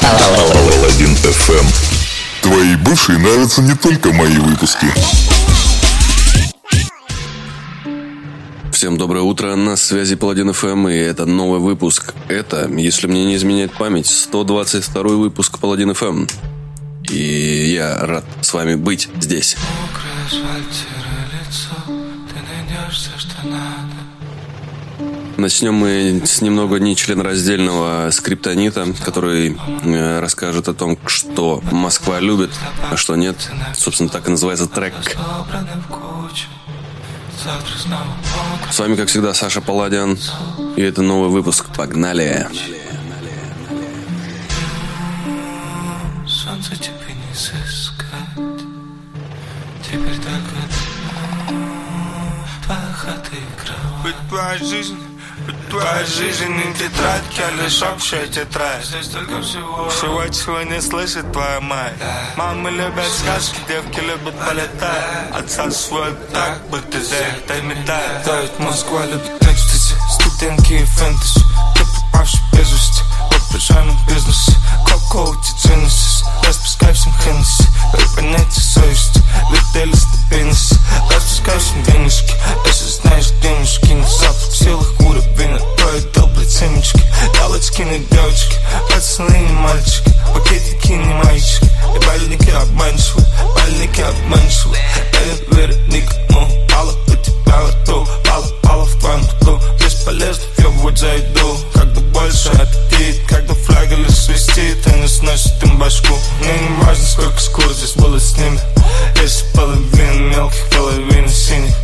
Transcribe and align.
Паладин 0.00 1.14
FM. 1.14 1.66
Твоей 2.42 2.76
бывшей 2.76 3.18
нравятся 3.18 3.62
не 3.62 3.74
только 3.74 4.12
мои 4.12 4.38
выпуски. 4.38 4.86
Всем 8.72 8.96
доброе 8.96 9.22
утро, 9.22 9.54
на 9.56 9.76
связи 9.76 10.16
Паладин 10.16 10.52
ФМ, 10.52 10.88
и 10.88 10.94
это 10.94 11.26
новый 11.26 11.60
выпуск. 11.60 12.14
Это, 12.28 12.66
если 12.68 13.06
мне 13.06 13.26
не 13.26 13.36
изменяет 13.36 13.72
память, 13.72 14.06
122 14.06 15.02
выпуск 15.16 15.58
Паладин 15.58 15.92
ФМ. 15.92 16.26
И 17.10 17.72
я 17.74 17.98
рад 17.98 18.24
с 18.40 18.54
вами 18.54 18.74
быть 18.74 19.08
здесь. 19.20 19.56
Начнем 25.40 25.72
мы 25.72 26.20
с 26.26 26.42
немного 26.42 26.78
нечленораздельного 26.78 28.10
скриптонита, 28.10 28.92
который 29.02 29.56
э, 29.84 30.20
расскажет 30.20 30.68
о 30.68 30.74
том, 30.74 30.98
что 31.06 31.62
Москва 31.72 32.20
любит, 32.20 32.50
а 32.90 32.98
что 32.98 33.16
нет. 33.16 33.36
Собственно, 33.74 34.10
так 34.10 34.28
и 34.28 34.30
называется 34.32 34.66
трек. 34.66 34.92
С 38.70 38.78
вами, 38.78 38.96
как 38.96 39.08
всегда, 39.08 39.32
Саша 39.32 39.62
Паладиан. 39.62 40.18
И 40.76 40.82
это 40.82 41.00
новый 41.00 41.30
выпуск. 41.30 41.74
Погнали! 41.74 42.46
Солнце 46.26 46.76
тебе 46.76 47.14
не 47.14 47.34
сыскать. 47.34 48.66
Теперь 49.82 50.16
только 50.16 50.60
твоя 52.62 52.92
хата 52.92 53.30
и 53.32 53.64
кровать. 53.64 54.02
Быть 54.02 54.28
твоя 54.28 54.58
жизнь 54.58 55.09
Твоя 55.70 56.04
жизнь 56.04 56.48
не 56.48 56.74
тетрадь, 56.74 57.22
а 57.38 57.62
лишь 57.62 57.82
общая 57.82 58.26
тетрадь 58.26 58.84
Здесь 58.84 59.08
только 59.08 59.40
всего. 59.42 59.88
Всего, 59.88 60.26
чего 60.28 60.62
не 60.62 60.80
слышит 60.80 61.32
твоя 61.32 61.60
мать. 61.60 61.94
Мамы 62.36 62.70
любят 62.70 63.06
сказки, 63.06 63.56
девки 63.68 64.00
любят 64.00 64.34
полетать. 64.38 65.30
Отца 65.32 65.70
свой 65.70 66.14
так, 66.32 66.60
будто 66.68 66.98
дай 67.48 67.62
медаль 67.62 68.22
Тает 68.24 68.58
Москва 68.58 69.06
любит 69.06 69.30
экстази 69.42 69.94
Студентки 70.10 70.74
и 70.74 70.84
фэнтези. 70.84 71.40
Ты 71.74 71.84
попавший 72.12 72.40
без 72.52 72.70
вести 72.72 73.02
В 73.30 73.52
пижамном 73.52 73.98
бизнесе 74.06 74.52
Коко, 74.86 75.34
Genesis 75.64 76.24
Распускай 76.44 76.92
всем 76.92 77.12
Хеннесси 77.24 77.64
Дай 77.92 78.06
понятие 78.14 78.62
совести 78.62 79.22
Летели 79.50 79.94
стабильности 79.94 80.76
Распускай 81.12 81.58
всем 81.58 81.82
денежки. 81.84 82.34
Если 82.66 83.00
знаешь 83.00 83.30
денежки 83.42 83.92
На 83.92 84.06
запах 84.06 84.49
силах 84.60 84.92
уровень 85.00 85.58
Твои 85.76 86.00
долбли 86.14 86.44
семечки 86.44 87.00
Галочки 87.38 87.82
на 87.82 87.98
девочки 87.98 88.56
Пацаны 88.88 89.38
не 89.38 89.52
мальчики. 89.52 90.12
Пакетики 90.34 90.92
не 90.92 91.14
мальчики 91.14 91.68
И 91.94 92.06
бальники 92.06 92.50
обманчивы 92.50 93.24
Бальники 93.54 94.00
обманчивы. 94.00 94.76
Я 95.12 95.20
не 95.24 95.56
верю 95.56 95.76
никому 95.86 96.48
Мало 96.72 96.92
у 97.06 97.10
тебя 97.10 97.60
во 97.60 97.68
рту. 97.68 98.06
Мало, 98.26 98.46
мало 98.64 98.84
в 98.84 99.40
рту. 99.40 99.60
Бесполезно 99.78 100.44
въебывать 100.56 100.98
за 100.98 101.14
еду 101.14 101.56
Когда 101.74 102.00
больше 102.00 102.48
аппетит 102.50 103.22
Когда 103.28 103.54
флаг 103.54 103.90
лишь 103.90 104.18
свистит 104.18 104.86
не 104.86 105.08
сносит 105.08 105.62
им 105.62 105.78
башку. 105.78 106.14
Мне 106.40 106.52
не 106.52 106.84
важно 106.84 107.04
сколько 107.04 107.40
скоро 107.40 107.72
здесь 107.72 107.92
было 107.94 108.18
с 108.18 108.36
ними. 108.36 108.60
Если 109.16 109.46
половина 109.54 110.34
мелких, 110.34 110.68
половина 110.70 111.28
синих 111.28 111.74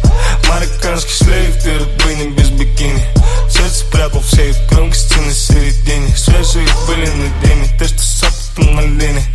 Мароккански 0.49 1.13
шлейф, 1.13 1.55
те 1.63 1.81
ръбени 1.81 2.31
без 2.31 2.51
бикини. 2.51 3.07
След 3.49 3.73
се 3.73 3.79
спрятал 3.79 4.21
в 4.21 4.31
сейф, 4.31 4.57
гръмкости 4.71 5.21
на 5.21 5.35
середини 5.35 6.13
Свежа 6.17 6.61
и 6.61 6.67
пълен 6.87 7.19
на 7.19 7.29
дени, 7.41 7.71
те 7.79 7.89
ще 7.89 8.03
сапат 8.03 8.59
на 8.59 8.83
лини 8.83 9.27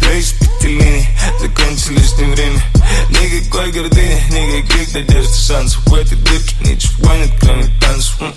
Две 0.00 0.12
изпити 0.12 0.68
лини, 0.68 1.08
закънчи 1.40 1.90
лишни 1.90 2.24
време 2.24 2.70
Нега 3.10 3.50
кой 3.50 3.70
градини, 3.70 4.26
нега 4.30 4.68
крик, 4.68 4.94
надежда 4.94 5.36
шанс 5.36 5.76
Уети 5.90 6.16
дърки, 6.16 6.56
ничи 6.64 6.88
в 6.88 7.06
лайнет, 7.06 7.40
крани 7.40 7.70
танцо 7.80 8.32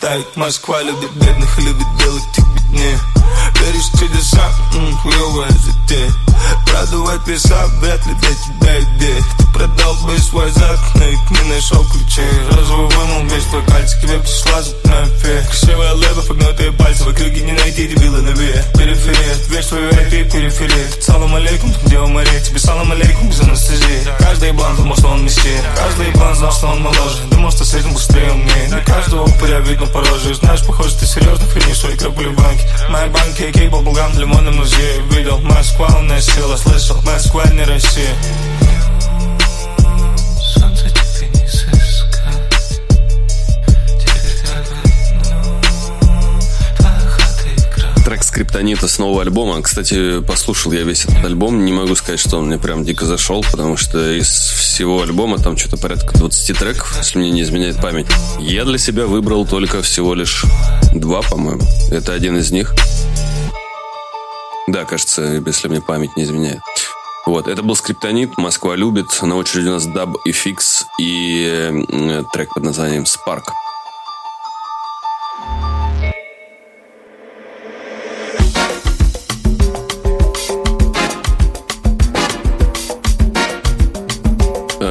Тайк 0.00 0.36
маш 0.36 0.60
хваля, 0.60 0.92
де 1.00 1.24
бедна 1.24 1.46
хлеби, 1.46 1.84
делък 1.98 2.22
ти 2.34 2.40
бедне 2.54 3.00
Вериш, 3.60 3.84
че 3.98 4.08
деца, 4.08 4.50
хуева 5.02 5.46
е 5.46 5.52
за 5.52 5.72
те. 5.88 6.12
Прадове 6.66 7.18
песа, 7.26 7.70
вряд 7.80 8.06
ли 8.06 8.14
те 8.22 8.28
ти 8.28 8.50
бе, 8.60 8.80
де 8.98 9.22
продал 9.56 9.94
бы 10.04 10.18
свой 10.18 10.50
ведь 11.16 11.30
не 11.30 11.54
нашел 11.54 11.84
ключей 11.84 12.28
Розовый 12.50 12.88
вымыл 12.88 13.34
весь 13.34 13.44
твой 13.44 13.64
кальций, 13.64 14.00
тебе 14.02 14.18
пришла 14.18 14.62
фея 15.22 15.42
Красивая 15.44 15.94
леба, 15.94 16.22
погнутые 16.22 16.72
пальцы, 16.72 17.04
в 17.04 17.08
округе 17.08 17.42
не 17.42 17.52
найти 17.52 17.88
дебила 17.88 18.18
на 18.18 18.30
ве. 18.30 18.64
Периферия, 18.74 19.34
дверь 19.48 19.64
твою 19.64 19.90
IP, 19.90 20.30
периферия. 20.30 20.86
Салам 21.00 21.34
алейкум, 21.34 21.72
где 21.84 21.98
Мария, 21.98 22.40
тебе 22.40 22.58
салам 22.58 22.92
алейкум 22.92 23.28
без 23.28 23.40
анестезии 23.40 24.06
Каждый 24.18 24.48
еблан 24.48 24.76
думал, 24.76 24.96
что 24.96 25.08
он 25.08 25.24
мессия 25.24 25.62
Каждый 25.74 26.08
еблан 26.08 26.34
знал, 26.34 26.52
что 26.52 26.66
он 26.68 26.82
моложе. 26.82 27.22
Думал, 27.30 27.50
что 27.50 27.64
с 27.64 27.74
быстрее 27.84 28.32
умнее. 28.32 28.68
Не 28.68 28.84
каждого 28.84 29.24
упыря 29.24 29.60
видно 29.60 29.86
по 29.86 30.00
роже. 30.00 30.34
Знаешь, 30.34 30.64
похоже, 30.66 30.96
ты 30.96 31.06
серьезно 31.06 31.46
хранишь 31.46 31.78
свои 31.78 31.96
крапули 31.96 32.28
в 32.28 32.36
банке. 32.36 32.64
Мои 32.90 33.08
банки, 33.08 33.50
кейк, 33.52 33.70
баблгам, 33.70 34.12
в 34.12 34.18
лимонном 34.18 34.56
музее 34.56 35.02
Видел, 35.10 35.38
Москва, 35.38 35.88
умная 35.96 36.20
сила, 36.20 36.56
слышал 36.56 37.00
Москва, 37.02 37.44
не 37.52 37.64
Россия 37.64 38.14
Трек 48.06 48.22
скриптонита 48.22 48.86
с 48.86 49.00
нового 49.00 49.22
альбома. 49.22 49.60
Кстати, 49.62 50.20
послушал 50.20 50.70
я 50.70 50.84
весь 50.84 51.06
этот 51.06 51.24
альбом. 51.24 51.64
Не 51.64 51.72
могу 51.72 51.96
сказать, 51.96 52.20
что 52.20 52.38
он 52.38 52.46
мне 52.46 52.56
прям 52.56 52.84
дико 52.84 53.04
зашел, 53.04 53.42
потому 53.42 53.76
что 53.76 54.12
из 54.12 54.28
всего 54.28 55.02
альбома 55.02 55.38
там 55.38 55.56
что-то 55.56 55.76
порядка 55.76 56.16
20 56.16 56.56
треков, 56.56 56.94
если 56.98 57.18
мне 57.18 57.32
не 57.32 57.42
изменяет 57.42 57.82
память. 57.82 58.06
Я 58.38 58.64
для 58.64 58.78
себя 58.78 59.08
выбрал 59.08 59.44
только 59.44 59.82
всего 59.82 60.14
лишь 60.14 60.44
два, 60.94 61.20
по-моему. 61.22 61.62
Это 61.90 62.12
один 62.12 62.36
из 62.36 62.52
них. 62.52 62.76
Да, 64.68 64.84
кажется, 64.84 65.42
если 65.44 65.66
мне 65.66 65.80
память 65.80 66.16
не 66.16 66.22
изменяет. 66.22 66.60
Вот, 67.26 67.48
это 67.48 67.64
был 67.64 67.74
скриптонит, 67.74 68.38
Москва 68.38 68.76
любит. 68.76 69.20
На 69.20 69.34
очереди 69.34 69.66
у 69.66 69.72
нас 69.72 69.84
даб 69.84 70.14
и 70.24 70.30
фикс 70.30 70.86
и 71.00 71.72
э, 71.90 72.22
трек 72.32 72.54
под 72.54 72.62
названием 72.62 73.02
Spark. 73.02 73.46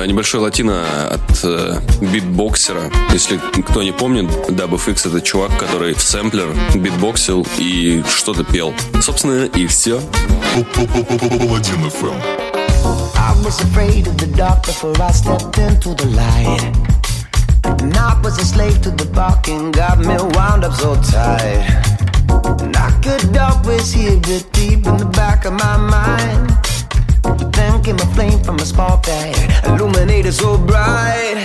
Небольшой 0.05 0.39
латино 0.39 0.83
от 1.07 1.43
э, 1.43 1.79
битбоксера. 1.99 2.91
Если 3.11 3.39
кто 3.67 3.81
не 3.81 3.91
помнит, 3.91 4.25
Dub 4.50 4.85
FX 4.85 5.09
это 5.09 5.19
чувак, 5.21 5.57
который 5.57 5.93
в 5.93 6.01
сэмплер 6.01 6.55
битбоксил 6.75 7.45
и 7.57 8.03
что-то 8.07 8.43
пел. 8.43 8.73
Собственно, 9.01 9.45
и 9.45 9.66
все. 9.66 9.99
The 15.95 16.05
the. 16.05 16.85
And 17.63 17.97
I 17.97 18.19
was 18.22 18.37
a 18.37 18.45
slave 18.45 18.79
to 18.83 18.91
the 18.91 19.05
barking, 19.05 19.72
got 19.72 19.97
me 19.97 20.16
wound 20.35 20.63
up 20.63 20.73
so 20.73 20.95
tight. 20.95 21.66
And 22.61 22.77
I 22.77 22.91
could 23.01 23.35
always 23.35 23.91
hear 23.91 24.19
it 24.23 24.53
deep 24.53 24.85
in 24.85 24.97
the 24.97 25.05
back 25.05 25.45
of 25.45 25.53
my 25.53 25.77
mind. 25.77 26.44
A 28.66 28.68
spark 28.68 29.03
that 29.03 29.68
illuminated 29.68 30.34
so 30.34 30.58
bright. 30.58 31.38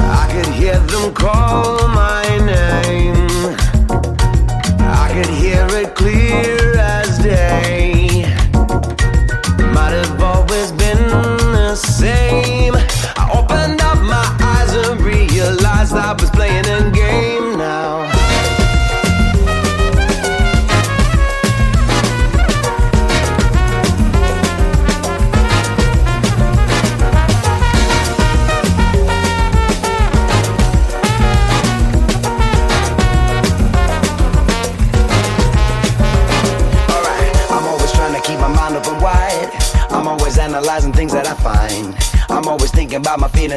I 0.00 0.26
could 0.32 0.52
hear 0.54 0.80
them 0.80 1.14
call 1.14 1.86
my 1.86 2.09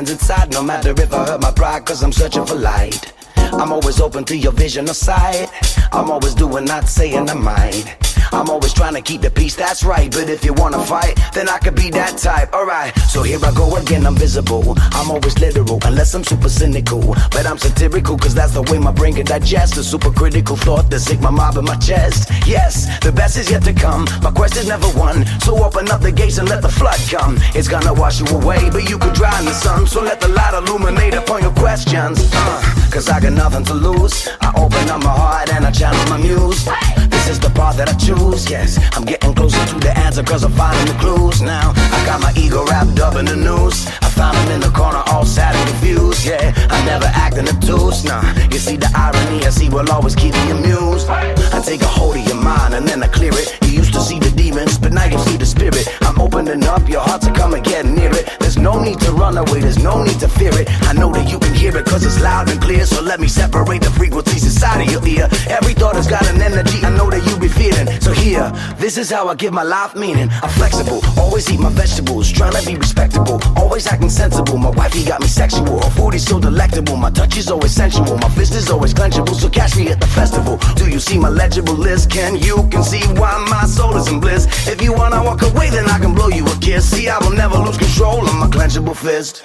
feelings 0.06 0.22
inside, 0.22 0.52
no 0.52 0.64
matter 0.64 0.92
if 0.92 1.14
I 1.14 1.26
hurt 1.26 1.42
my 1.42 1.52
pride, 1.52 1.86
cause 1.86 2.04
I'm 2.04 2.12
searching 2.12 2.46
for 2.46 2.56
light. 2.56 3.13
I'm 3.60 3.72
always 3.72 4.00
open 4.02 4.24
to 4.26 4.36
your 4.36 4.52
vision 4.52 4.90
or 4.90 4.94
sight. 4.94 5.50
I'm 5.92 6.10
always 6.10 6.34
doing, 6.34 6.66
not 6.66 6.90
saying 6.90 7.30
I 7.30 7.34
might. 7.34 8.04
I'm 8.34 8.50
always 8.50 8.74
trying 8.74 8.96
to 8.96 9.02
keep 9.02 9.22
the 9.22 9.30
peace, 9.30 9.56
that's 9.56 9.84
right. 9.84 10.12
But 10.12 10.28
if 10.28 10.44
you 10.44 10.54
wanna 10.54 10.84
fight, 10.84 11.20
then 11.36 11.48
I 11.48 11.60
could 11.60 11.76
be 11.76 11.92
that 11.92 12.18
type. 12.18 12.52
Alright, 12.52 12.98
so 12.98 13.22
here 13.22 13.38
I 13.46 13.54
go 13.54 13.76
again, 13.76 14.08
I'm 14.08 14.16
visible. 14.16 14.74
I'm 14.78 15.12
always 15.12 15.38
literal, 15.38 15.80
unless 15.86 16.16
I'm 16.16 16.24
super 16.24 16.50
cynical. 16.50 17.02
But 17.30 17.46
I'm 17.46 17.60
satirical, 17.60 18.18
cause 18.18 18.34
that's 18.34 18.54
the 18.54 18.64
way 18.64 18.80
my 18.80 18.92
brain 18.92 19.14
can 19.14 19.28
digest 19.28 19.78
a 19.78 19.84
super 19.84 20.10
critical 20.12 20.56
thought 20.56 20.90
that 20.90 21.02
sink 21.02 21.22
my 21.22 21.30
mob 21.30 21.58
in 21.58 21.66
my 21.66 21.76
chest. 21.76 22.32
Yes, 22.48 22.88
the 23.02 23.12
best 23.12 23.38
is 23.38 23.52
yet 23.52 23.64
to 23.66 23.74
come. 23.74 24.06
My 24.24 24.32
quest 24.32 24.58
is 24.58 24.68
never 24.68 24.90
won. 24.98 25.28
So 25.42 25.64
open 25.64 25.92
up 25.92 26.02
the 26.02 26.12
gates 26.12 26.40
and 26.40 26.50
let 26.50 26.64
the 26.64 26.70
flood 26.70 27.00
come. 27.12 27.38
It's 27.54 27.68
gonna 27.68 27.94
wash 27.94 28.20
you 28.20 28.26
away, 28.36 28.68
but 28.72 28.90
you 28.90 28.98
could 28.98 29.14
dry 29.14 29.38
in 29.38 29.46
the 29.46 29.54
sun. 29.54 29.86
So 29.86 30.02
let 30.02 30.20
the 30.20 30.30
light 30.30 30.56
illuminate 30.56 31.14
upon 31.14 31.44
your 31.44 31.54
questions. 31.54 32.18
Uh, 32.34 32.90
cause 32.90 33.10
I 33.10 33.20
got 33.20 33.34
nothing 33.34 33.53
to 33.62 33.74
lose. 33.74 34.28
I 34.42 34.50
open 34.58 34.90
up 34.90 35.04
my 35.04 35.14
heart 35.14 35.54
and 35.54 35.64
I 35.66 35.72
channel 35.72 36.04
my 36.10 36.18
muse. 36.18 36.66
This 37.10 37.30
is 37.30 37.40
the 37.40 37.52
path 37.52 37.78
that 37.78 37.88
I 37.88 37.94
choose, 37.94 38.50
yes. 38.50 38.80
I'm 38.98 39.06
getting 39.06 39.36
closer 39.36 39.64
to 39.64 39.76
the 39.80 39.96
answer 39.96 40.24
cause 40.24 40.44
I'm 40.44 40.52
finding 40.54 40.92
the 40.92 41.00
clues 41.00 41.42
now. 41.42 41.72
I 41.76 42.04
got 42.06 42.20
my 42.20 42.34
ego 42.36 42.66
wrapped 42.66 43.00
up 43.00 43.16
in 43.16 43.26
the 43.26 43.36
noose. 43.36 43.86
I 44.02 44.10
found 44.10 44.38
him 44.38 44.52
in 44.54 44.60
the 44.62 44.72
corner 44.72 45.04
all 45.08 45.26
sad 45.26 45.56
and 45.56 45.70
confused, 45.70 46.26
yeah. 46.26 46.52
I 46.70 46.84
never 46.86 47.06
act 47.14 47.38
in 47.38 47.48
obtuse, 47.48 48.04
nah. 48.04 48.24
You 48.50 48.58
see 48.58 48.78
the 48.78 48.90
irony, 48.96 49.46
I 49.46 49.52
see 49.52 49.70
will 49.70 49.90
always 49.92 50.16
keep 50.16 50.34
me 50.34 50.52
amused. 50.52 51.08
I 51.10 51.62
take 51.62 51.82
a 51.82 51.88
hold 51.88 52.18
of 52.18 52.26
your 52.26 52.42
mind 52.42 52.74
and 52.74 52.88
then 52.88 53.04
I 53.04 53.08
clear 53.08 53.34
it. 53.34 53.58
You 53.68 53.78
used 53.78 53.94
to 53.94 54.02
see 54.02 54.18
the 54.18 54.32
demons, 54.32 54.80
but 54.80 54.92
now 54.94 55.06
you 55.06 55.20
see 55.20 55.38
the 55.38 55.46
spirit. 55.46 55.88
I'm 56.02 56.20
opening 56.20 56.64
up 56.66 56.90
your 56.90 57.02
heart 57.02 57.22
to 57.22 57.32
come 57.32 57.54
and 57.54 57.64
get 57.64 57.86
near 57.86 58.12
it. 58.12 58.30
There's 58.40 58.58
no 58.58 58.82
need 58.82 59.00
to 59.02 59.12
run 59.12 59.38
away, 59.38 59.62
there's 59.62 59.78
no 59.78 60.04
need 60.04 60.20
to 60.20 60.28
fear 60.28 60.54
it. 60.60 60.68
I 60.90 60.94
know 60.94 61.12
that 61.14 61.30
you 61.30 61.38
can 61.40 61.54
hear 61.54 61.78
it 61.78 61.86
cause 61.86 62.04
it's 62.06 62.20
loud 62.20 62.50
and 62.50 62.60
clear. 62.62 62.86
So 62.86 63.02
let 63.02 63.20
me 63.20 63.28
separate 63.34 63.82
the 63.82 63.90
frequencies 63.90 64.44
inside 64.46 64.86
of 64.86 64.92
your 64.92 65.06
ear. 65.08 65.28
Every 65.50 65.74
thought 65.74 65.96
has 65.96 66.08
got 66.08 66.26
an 66.30 66.42
energy 66.42 66.80
I 66.84 66.90
know 66.96 67.10
that 67.10 67.26
you 67.28 67.38
be 67.40 67.48
feeling. 67.48 67.88
So 68.00 68.12
here, 68.12 68.52
this 68.78 68.98
is 68.98 69.10
how 69.10 69.28
I 69.28 69.36
give 69.36 69.54
my 69.54 69.64
life 69.64 69.96
meaning. 69.96 70.30
I'm 70.44 70.50
flexible, 70.50 71.02
always 71.18 71.52
eat 71.52 71.60
my 71.60 71.70
vegetables, 71.70 72.32
trying 72.32 72.54
to 72.54 72.66
be 72.66 72.76
respectable, 72.76 73.42
always 73.58 73.88
acting 73.88 74.10
sensible. 74.10 74.58
My 74.58 74.70
wifey 74.70 75.04
got 75.04 75.22
me 75.22 75.28
sexual, 75.28 75.82
her 75.82 75.90
food 75.92 76.14
is 76.14 76.26
so 76.26 76.40
delectable. 76.40 76.96
My 76.96 77.10
touch 77.10 77.38
is 77.38 77.50
always 77.50 77.72
sensual, 77.72 78.18
my 78.18 78.30
fist 78.30 78.54
is 78.54 78.70
always 78.70 78.94
clenchable. 78.94 79.36
So 79.36 79.50
catch 79.50 79.76
me 79.76 79.88
at 79.90 80.00
the 80.00 80.08
festival. 80.08 80.58
Do 80.76 80.90
you 80.90 81.00
see 81.00 81.18
my 81.18 81.30
legible 81.30 81.74
list? 81.76 82.12
Can 82.12 82.36
you 82.36 82.68
conceive 82.70 83.18
why 83.18 83.34
my 83.50 83.66
soul 83.66 83.98
is 83.98 84.08
in 84.08 84.20
bliss? 84.20 84.46
If 84.68 84.82
you 84.82 84.94
wanna 84.94 85.24
walk 85.24 85.42
away, 85.42 85.70
then 85.70 85.90
I 85.90 85.98
can 86.00 86.14
blow 86.14 86.30
you 86.30 86.46
a 86.46 86.56
kiss. 86.60 86.90
See, 86.90 87.10
I 87.10 87.18
will 87.20 87.36
never 87.36 87.58
lose 87.58 87.78
control 87.78 88.28
of 88.28 88.36
my 88.36 88.48
clenchable 88.48 88.96
fist. 88.96 89.44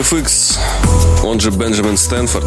WFX, 0.00 0.58
он 1.24 1.40
же 1.40 1.50
Бенджамин 1.50 1.98
Стэнфорд, 1.98 2.46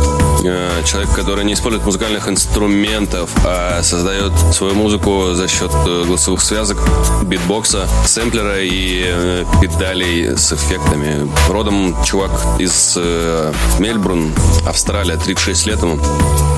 человек, 0.85 1.11
который 1.15 1.45
не 1.45 1.53
использует 1.53 1.85
музыкальных 1.85 2.27
инструментов, 2.27 3.29
а 3.45 3.83
создает 3.83 4.33
свою 4.51 4.73
музыку 4.73 5.33
за 5.33 5.47
счет 5.47 5.71
э, 5.85 6.03
голосовых 6.05 6.41
связок, 6.41 6.79
битбокса, 7.23 7.87
сэмплера 8.05 8.59
и 8.59 9.03
э, 9.05 9.45
педалей 9.61 10.35
с 10.35 10.51
эффектами. 10.51 11.29
Родом 11.47 11.95
чувак 12.03 12.31
из 12.59 12.95
э, 12.97 13.53
Мельбурн, 13.77 14.33
Австралия, 14.65 15.17
36 15.17 15.67
лет 15.67 15.81
ему. 15.81 15.99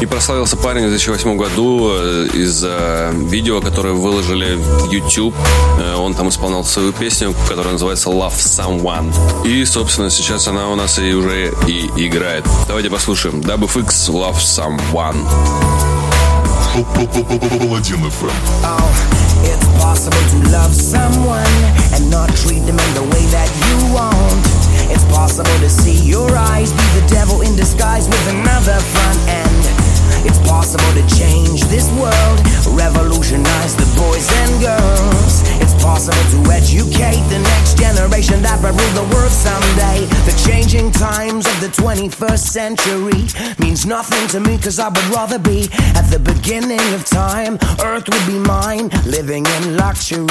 И 0.02 0.06
прославился 0.06 0.58
парень 0.58 0.86
в 0.86 0.90
2008 0.90 1.38
году 1.38 1.90
э, 1.94 2.28
из-за 2.34 3.12
видео, 3.14 3.62
которое 3.62 3.94
выложили 3.94 4.56
в 4.56 4.92
YouTube. 4.92 5.34
Э, 5.80 5.96
Он 5.96 6.14
там 6.14 6.30
исполнял 6.30 6.66
свою 6.66 6.92
песню, 6.92 7.34
которая 7.48 7.74
называется 7.74 8.10
Love 8.10 8.36
Someone. 8.36 9.14
И, 9.46 9.64
собственно, 9.66 10.10
сейчас 10.10 10.48
она 10.48 10.70
у 10.70 10.76
нас 10.76 11.00
и 11.00 11.14
уже 11.14 11.54
и 11.68 11.90
играет. 11.96 12.46
Давайте 12.68 12.90
послушаем. 12.90 13.40
WFX 13.40 14.10
Love 14.10 14.38
Someone. 14.38 15.18
Паладин 16.76 18.04
FM. 18.04 18.32
Oh, 18.64 18.92
it's 19.44 19.66
possible 19.82 20.20
to 20.32 20.52
love 20.52 20.74
someone 20.76 21.46
and 21.94 22.10
not 22.12 22.28
treat 22.36 22.60
them 22.66 22.78
in 22.78 22.94
the 22.94 23.04
way 23.04 23.26
that 23.32 23.50
you 23.64 23.94
want. 23.94 24.44
It's 24.92 25.06
possible 25.06 25.58
to 25.62 25.70
see 25.70 25.96
your 26.06 26.30
eyes 26.36 26.72
be 26.74 27.00
the 27.00 27.08
devil 27.08 27.42
in 27.42 27.56
disguise 27.56 28.08
with 28.08 28.28
another 28.28 28.78
front 28.80 29.20
end. 29.30 29.75
It's 30.26 30.40
possible 30.50 30.92
to 30.98 31.04
change 31.16 31.64
this 31.66 31.90
world, 31.94 32.38
revolutionize 32.74 33.76
the 33.76 33.86
boys 33.96 34.28
and 34.42 34.52
girls. 34.60 35.46
It's 35.62 35.76
possible 35.82 36.26
to 36.34 36.52
educate 36.52 37.22
the 37.30 37.40
next 37.40 37.78
generation 37.78 38.42
that 38.42 38.58
will 38.62 38.74
rule 38.74 38.96
the 38.98 39.08
world 39.14 39.32
someday. 39.32 40.06
The 40.26 40.36
changing 40.50 40.92
times 40.92 41.46
of 41.46 41.62
the 41.62 41.70
21st 41.70 42.40
century 42.40 43.22
means 43.60 43.86
nothing 43.86 44.28
to 44.30 44.40
me 44.40 44.58
cause 44.58 44.80
I 44.80 44.90
would 44.90 45.10
rather 45.14 45.40
be 45.40 45.70
at 45.96 46.10
the 46.10 46.20
beginning 46.20 46.82
of 46.94 47.06
time. 47.06 47.58
Earth 47.84 48.10
would 48.10 48.26
be 48.26 48.40
mine, 48.40 48.90
living 49.06 49.46
in 49.46 49.78
luxury. 49.78 50.26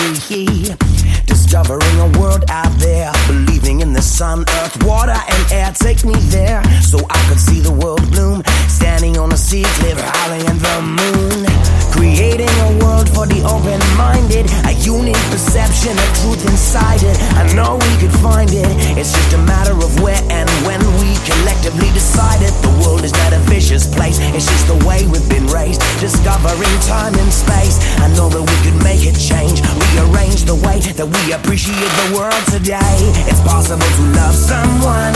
Discovering 1.54 2.00
a 2.00 2.18
world 2.18 2.44
out 2.48 2.72
there, 2.80 3.12
believing 3.28 3.78
in 3.80 3.92
the 3.92 4.02
sun, 4.02 4.40
earth, 4.58 4.82
water, 4.82 5.14
and 5.14 5.52
air. 5.52 5.70
Take 5.72 6.04
me 6.04 6.14
there 6.34 6.60
so 6.82 6.98
I 7.08 7.28
could 7.28 7.38
see 7.38 7.60
the 7.60 7.70
world 7.70 8.10
bloom. 8.10 8.42
Standing 8.66 9.18
on 9.18 9.30
a 9.30 9.36
sea 9.36 9.62
cliff, 9.78 9.96
howling 9.96 10.42
at 10.50 10.58
the 10.58 10.82
moon. 10.82 11.46
Creating 11.94 12.50
a 12.66 12.70
world 12.82 13.06
for 13.06 13.22
the 13.30 13.38
open 13.46 13.78
minded, 13.94 14.50
a 14.66 14.74
unique 14.82 15.22
perception 15.30 15.94
of 15.94 16.08
truth 16.18 16.42
inside 16.50 16.98
it. 17.06 17.14
I 17.38 17.46
know 17.54 17.78
we 17.78 17.94
could 18.02 18.10
find 18.18 18.50
it, 18.50 18.66
it's 18.98 19.14
just 19.14 19.30
a 19.32 19.38
matter 19.46 19.78
of 19.78 19.94
where 20.02 20.18
and 20.26 20.50
when 20.66 20.82
we 20.98 21.14
collectively 21.22 21.86
decide 21.94 22.42
it. 22.42 22.50
The 22.66 22.74
world 22.82 23.06
is 23.06 23.14
not 23.22 23.32
a 23.32 23.38
vicious 23.46 23.86
place, 23.86 24.18
it's 24.34 24.50
just 24.50 24.66
the 24.66 24.74
way 24.82 25.06
we've 25.06 25.28
been 25.30 25.46
raised. 25.46 25.86
Discovering 26.02 26.74
time 26.82 27.14
and 27.14 27.30
space, 27.30 27.78
I 28.02 28.10
know 28.18 28.26
that 28.26 28.42
we 28.42 28.56
could 28.66 28.74
make 28.82 29.06
it 29.06 29.14
change, 29.14 29.62
rearrange 29.94 30.42
the 30.50 30.58
way 30.58 30.82
that 30.82 31.06
we 31.06 31.30
appreciate 31.44 31.92
the 32.08 32.16
world 32.16 32.44
today. 32.48 32.96
It's 33.28 33.44
possible 33.44 33.84
to 33.84 34.04
love 34.16 34.34
someone 34.34 35.12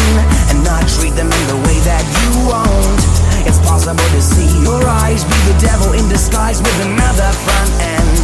and 0.52 0.61
not 0.61 0.85
treat 0.85 1.16
them 1.16 1.32
in 1.32 1.44
the 1.49 1.56
way 1.64 1.80
that 1.88 2.04
you 2.04 2.44
want. 2.44 3.00
It's 3.49 3.56
possible 3.64 4.04
to 4.12 4.20
see 4.20 4.44
your 4.61 4.85
eyes 4.85 5.25
be 5.25 5.38
the 5.49 5.56
devil 5.56 5.97
in 5.97 6.04
disguise 6.12 6.61
with 6.61 6.78
another 6.85 7.32
front 7.32 7.73
end. 7.80 8.20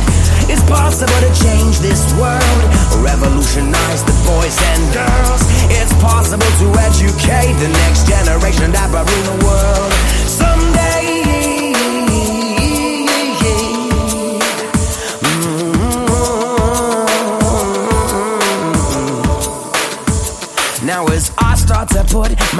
It's 0.52 0.60
possible 0.68 1.16
to 1.16 1.32
change 1.32 1.80
this 1.80 2.12
world, 2.20 2.60
revolutionize 3.00 4.04
the 4.04 4.16
boys 4.28 4.56
and 4.60 4.82
girls. 4.92 5.40
It's 5.72 5.96
possible 5.96 6.52
to 6.60 6.66
educate 6.84 7.56
the 7.56 7.72
next 7.88 8.04
generation 8.04 8.68
that 8.76 8.92
will 8.92 9.00
rule 9.00 9.26
the 9.32 9.38
world 9.48 9.63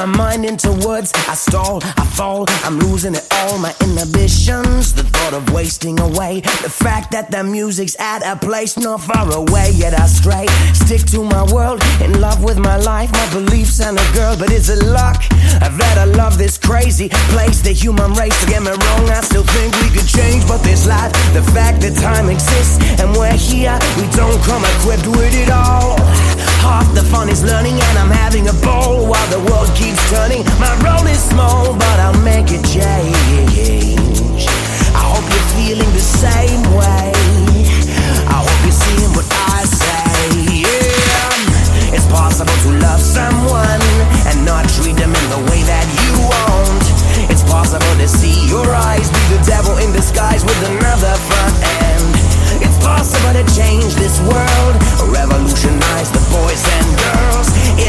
my 0.07 0.19
mom 0.19 0.24
into 0.43 0.73
words, 0.87 1.13
I 1.29 1.35
stall, 1.35 1.81
I 1.85 2.05
fall, 2.17 2.47
I'm 2.65 2.79
losing 2.79 3.15
it 3.15 3.27
all, 3.31 3.59
my 3.59 3.75
inhibitions. 3.83 4.95
The 4.95 5.05
thought 5.05 5.35
of 5.35 5.53
wasting 5.53 6.01
away, 6.01 6.41
the 6.41 6.71
fact 6.71 7.13
that 7.13 7.31
the 7.31 7.45
music's 7.45 7.95
at 8.01 8.25
a 8.25 8.35
place 8.35 8.77
not 8.77 9.03
far 9.03 9.31
away, 9.31 9.71
yet 9.75 9.95
I 9.95 10.07
stray. 10.07 10.47
Stick 10.73 11.03
to 11.13 11.23
my 11.23 11.45
world, 11.53 11.83
in 12.01 12.21
love 12.21 12.43
with 12.43 12.59
my 12.59 12.77
life, 12.79 13.13
my 13.13 13.29
beliefs 13.33 13.81
and 13.81 13.99
a 13.99 14.13
girl, 14.13 14.37
but 14.37 14.51
is 14.51 14.71
it 14.71 14.83
luck 14.83 15.23
that 15.61 15.97
I 15.99 16.05
love 16.05 16.39
this 16.39 16.59
crazy 16.59 17.11
place, 17.31 17.61
the 17.61 17.73
human 17.73 18.13
race? 18.15 18.35
Don't 18.41 18.51
get 18.51 18.63
me 18.63 18.71
wrong, 18.71 19.11
I 19.11 19.21
still 19.21 19.45
think 19.45 19.75
we 19.83 19.91
could 19.91 20.09
change, 20.09 20.49
but 20.49 20.59
this 20.63 20.87
life, 20.87 21.13
the 21.35 21.43
fact 21.53 21.83
that 21.83 21.95
time 22.01 22.29
exists 22.29 22.81
and 22.99 23.13
we're 23.15 23.37
here, 23.37 23.79
we 24.01 24.09
don't 24.17 24.41
come 24.43 24.65
equipped 24.65 25.07
with 25.07 25.35
it 25.35 25.51
all. 25.51 25.97
Half 26.65 26.95
the 26.95 27.05
fun 27.13 27.29
is 27.29 27.45
learning 27.45 27.77
and 27.79 27.99
I'm 27.99 28.11
having 28.11 28.49
a 28.49 28.57
ball 28.65 29.07
while 29.07 29.29
the 29.29 29.39
world 29.51 29.69
keeps 29.77 30.01
turning. 30.09 30.24
My 30.25 30.73
role 30.81 31.07
is 31.07 31.21
small, 31.21 31.77
but 31.77 32.01
I'll 32.01 32.17
make 32.25 32.49
a 32.49 32.57
change. 32.65 34.49
I 34.97 35.05
hope 35.05 35.21
you're 35.29 35.51
feeling 35.53 35.93
the 35.93 36.01
same 36.01 36.65
way. 36.73 37.13
I 38.33 38.41
hope 38.41 38.61
you're 38.65 38.73
seeing 38.73 39.13
what 39.13 39.29
I 39.53 39.69
say. 39.69 40.65
Yeah. 40.65 41.93
It's 41.93 42.09
possible 42.09 42.57
to 42.65 42.71
love 42.81 43.05
someone 43.05 43.85
and 44.25 44.49
not 44.49 44.65
treat 44.73 44.97
them 44.97 45.13
in 45.13 45.27
the 45.29 45.45
way 45.53 45.61
that 45.69 45.85
you 45.93 46.17
want. 46.25 46.85
It's 47.29 47.45
possible 47.45 47.95
to 48.01 48.09
see 48.09 48.49
your 48.49 48.65
eyes 48.65 49.13
be 49.13 49.37
the 49.37 49.45
devil 49.45 49.77
in 49.77 49.93
disguise 49.93 50.41
with 50.41 50.57
another 50.73 51.13
front 51.29 51.57
end. 51.85 52.65
It's 52.65 52.81
possible 52.81 53.37
to 53.37 53.45
change 53.53 53.93
this 54.01 54.25
world, 54.25 54.73
revolutionize 55.05 56.09
the 56.17 56.25
boys 56.33 56.65
and 56.81 56.89
girls. 56.97 57.34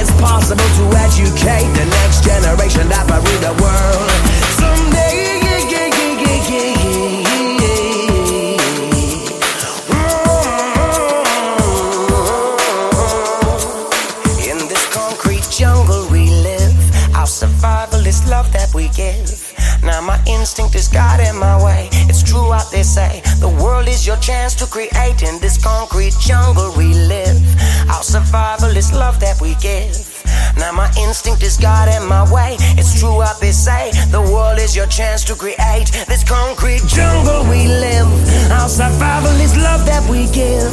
It's 0.05 0.21
possible 0.21 0.61
to 0.61 0.97
educate 0.97 1.65
the 1.73 1.85
next 1.97 2.23
generation 2.23 2.87
that 2.89 3.09
will 3.09 3.25
rule 3.25 3.41
the 3.41 3.53
world 3.57 4.09
someday. 4.53 5.33
In 14.45 14.59
this 14.69 14.85
concrete 14.93 15.47
jungle 15.49 16.07
we 16.11 16.29
live, 16.29 17.15
our 17.15 17.25
survival 17.25 18.05
is 18.05 18.29
love 18.29 18.53
that 18.53 18.71
we 18.75 18.89
give. 18.89 19.25
Now 19.81 20.01
my 20.01 20.21
instinct 20.27 20.75
is 20.75 20.87
guiding 20.87 21.39
my 21.39 21.57
way. 21.65 21.89
It's 22.07 22.21
true 22.21 22.47
what 22.47 22.69
they 22.69 22.83
say. 22.83 23.24
The 23.39 23.49
world 23.61 23.87
is 23.87 24.07
your 24.07 24.17
chance 24.17 24.55
to 24.55 24.65
create 24.65 25.21
in 25.21 25.39
this 25.39 25.61
concrete 25.61 26.15
jungle 26.19 26.71
we 26.77 26.93
live. 26.93 27.37
Our 27.89 28.03
survival 28.03 28.75
is 28.75 28.93
love 28.93 29.19
that 29.19 29.41
we 29.41 29.55
give. 29.55 30.15
Now 30.57 30.71
my 30.71 30.89
instinct 30.97 31.43
is 31.43 31.57
guiding 31.57 32.07
my 32.07 32.23
way. 32.31 32.55
It's 32.79 32.97
true 32.99 33.15
what 33.15 33.39
they 33.41 33.51
say. 33.51 33.91
The 34.11 34.21
world 34.21 34.57
is 34.57 34.75
your 34.75 34.87
chance 34.87 35.23
to 35.25 35.35
create 35.35 35.91
this 36.07 36.23
concrete 36.23 36.83
jungle 36.87 37.43
we 37.51 37.67
live. 37.67 38.07
Our 38.51 38.69
survival 38.69 39.35
is 39.43 39.55
love 39.57 39.85
that 39.85 40.07
we 40.09 40.31
give. 40.31 40.71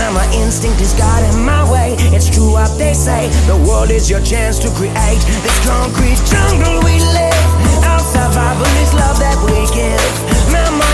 Now 0.00 0.10
my 0.12 0.24
instinct 0.32 0.80
is 0.80 0.94
guiding 0.94 1.44
my 1.44 1.60
way. 1.70 1.96
It's 2.16 2.30
true 2.32 2.52
what 2.52 2.72
they 2.78 2.94
say. 2.94 3.28
The 3.46 3.56
world 3.68 3.90
is 3.90 4.08
your 4.08 4.22
chance 4.22 4.58
to 4.60 4.68
create 4.80 5.22
this 5.44 5.58
concrete 5.66 6.20
jungle 6.24 6.80
we 6.88 6.96
live. 7.04 7.48
Our 7.84 8.00
survival 8.00 8.72
is 8.80 8.94
love 8.96 9.18
that 9.20 9.36
we 9.44 9.60
give. 9.76 10.37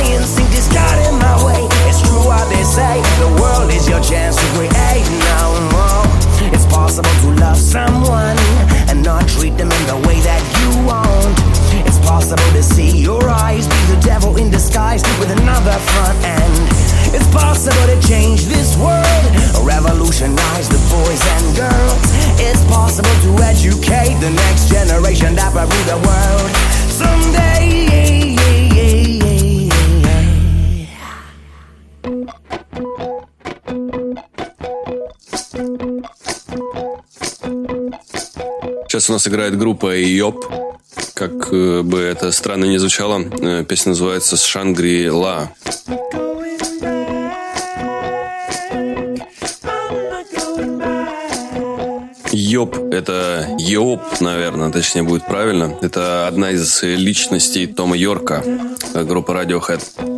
Now 0.05 0.11
my 0.11 0.17
instinct 0.17 0.53
is 0.53 0.69
guiding 0.69 1.19
my 1.19 1.37
way. 1.45 1.61
It's 1.89 2.01
true 2.03 2.25
what 2.29 2.49
they 2.51 2.63
say. 2.63 3.01
The 3.21 3.31
world 3.41 3.71
is 3.73 3.89
your 3.89 4.01
chance 4.01 4.37
to 4.37 4.47
create 4.53 5.07
now. 5.33 5.49
More. 5.73 6.05
It's 6.53 6.67
possible 6.67 7.11
to 7.23 7.41
love 7.41 7.57
someone 7.57 8.37
and 8.89 9.03
not 9.03 9.29
treat 9.29 9.57
them 9.57 9.71
in 9.71 9.85
the 9.87 9.97
way 10.07 10.21
that 10.21 10.43
you 10.61 10.85
want. 10.85 11.37
It's 11.89 11.99
possible 11.99 12.51
to 12.53 12.63
see 12.63 12.91
your 12.91 13.29
eyes 13.29 13.67
be 13.67 13.81
the 13.95 14.01
devil 14.05 14.37
in 14.37 14.51
disguise 14.51 15.03
with 15.19 15.31
another 15.31 15.73
front 15.95 16.19
end. 16.25 16.55
It's 17.15 17.29
possible 17.33 17.87
to 17.87 17.99
change 18.07 18.45
this 18.45 18.77
world, 18.77 19.25
revolutionize 19.65 20.69
the 20.69 20.81
boys 20.93 21.23
and 21.39 21.57
girls. 21.57 22.07
It's 22.41 22.65
possible 22.65 23.17
to 23.25 23.43
educate 23.43 24.21
the 24.21 24.31
next 24.31 24.69
generation 24.69 25.35
that 25.37 25.55
will 25.55 25.65
rule 25.65 25.87
the 25.89 26.01
world 26.05 26.51
someday. 26.93 28.24
Сейчас 39.05 39.11
у 39.11 39.13
нас 39.13 39.29
играет 39.29 39.59
группа 39.59 39.95
Йоп. 39.95 40.47
Как 41.13 41.53
э, 41.53 41.83
бы 41.83 41.99
это 41.99 42.33
странно 42.33 42.65
ни 42.65 42.79
звучало, 42.79 43.21
э, 43.21 43.63
песня 43.69 43.91
называется 43.91 44.39
«Шангри-Ла». 44.39 45.53
Йоп– 52.33 52.79
это 52.93 53.47
Йоп, 53.59 54.01
наверное, 54.21 54.73
точнее 54.73 55.03
будет 55.03 55.27
правильно. 55.27 55.77
Это 55.83 56.27
одна 56.27 56.53
из 56.53 56.83
личностей 56.83 57.67
Тома 57.67 57.99
Йорка, 57.99 58.43
э, 58.95 59.05
группа 59.05 59.33
Radiohead. 59.33 60.14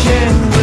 Russian 0.00 0.59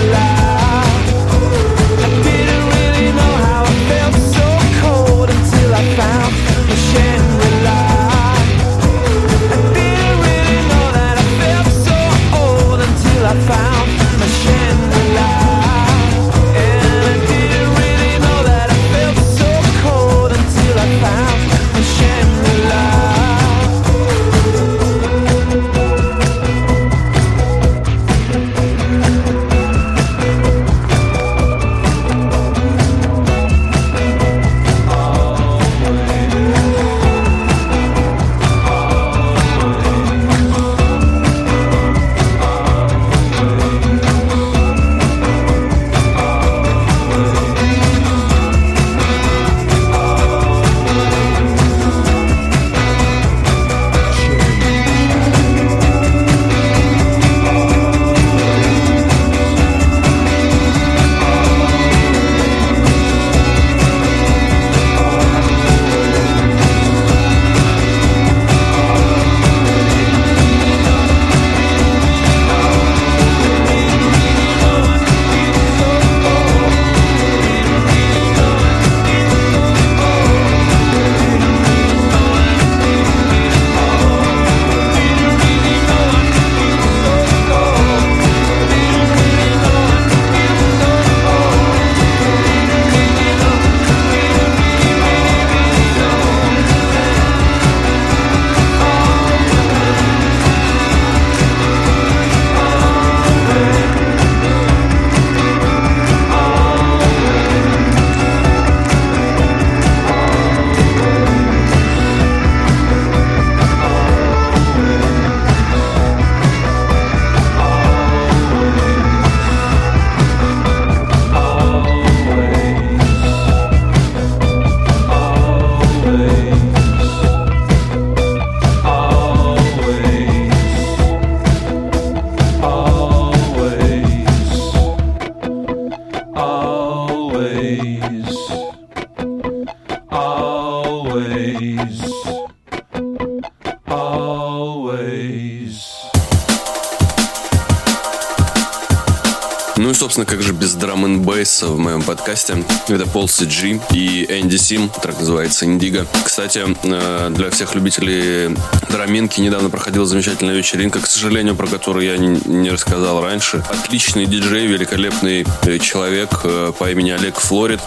бейса 151.57 151.67
в 151.67 151.79
моем 151.79 152.03
подкасте. 152.03 152.63
Это 152.87 153.07
Пол 153.07 153.25
CG 153.25 153.81
и 153.91 154.25
Энди 154.29 154.57
Сим, 154.57 154.89
трек 154.89 155.19
называется 155.19 155.65
«Индиго». 155.65 156.05
Кстати, 156.23 156.63
э, 156.83 157.29
для 157.31 157.49
всех 157.49 157.73
любителей 157.73 158.55
драминки 158.89 159.41
недавно 159.41 159.69
проходила 159.69 160.05
замечательная 160.05 160.55
вечеринка, 160.55 160.99
к 160.99 161.07
сожалению, 161.07 161.55
про 161.55 161.65
которую 161.65 162.05
я 162.05 162.17
не 162.17 162.69
рассказал 162.69 163.23
раньше. 163.23 163.63
Отличный 163.69 164.25
диджей, 164.25 164.67
великолепный 164.67 165.45
человек 165.79 166.41
э, 166.43 166.73
по 166.77 166.91
имени 166.91 167.11
Олег 167.11 167.39
Флорид 167.39 167.79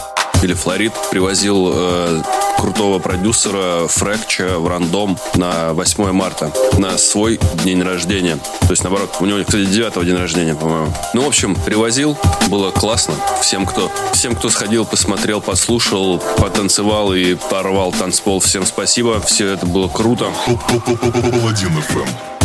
или 0.43 0.55
Флорид 0.55 0.93
привозил 1.11 1.71
э, 1.73 2.23
крутого 2.59 2.99
продюсера 2.99 3.87
Фрэкча 3.89 4.59
в 4.59 4.69
рандом 4.69 5.19
на 5.35 5.73
8 5.73 6.13
марта, 6.13 6.53
на 6.79 6.99
свой 6.99 7.41
день 7.65 7.83
рождения. 7.83 8.39
То 8.61 8.71
есть, 8.71 8.83
наоборот, 8.83 9.17
у 9.21 9.27
него, 9.27 9.39
кстати, 9.41 9.65
9 9.65 10.05
день 10.05 10.17
рождения, 10.17 10.55
по-моему. 10.55 10.93
Ну, 11.15 11.23
в 11.23 11.29
общем, 11.29 11.55
привозил, 11.55 12.17
было 12.49 12.71
классно. 12.71 13.15
Всем, 13.41 13.67
кто, 13.67 13.91
всем, 14.13 14.35
кто 14.35 14.51
сходил, 14.51 14.85
посмотрел, 14.85 15.41
послушал, 15.41 16.23
потанцевал 16.39 17.15
и 17.15 17.35
порвал 17.35 17.93
танцпол, 17.93 18.41
всем 18.41 18.67
спасибо. 18.67 19.21
Все 19.21 19.49
это 19.49 19.67
было 19.67 19.89
круто. 19.89 20.27
Паладин 20.47 21.77
FM. 21.79 22.40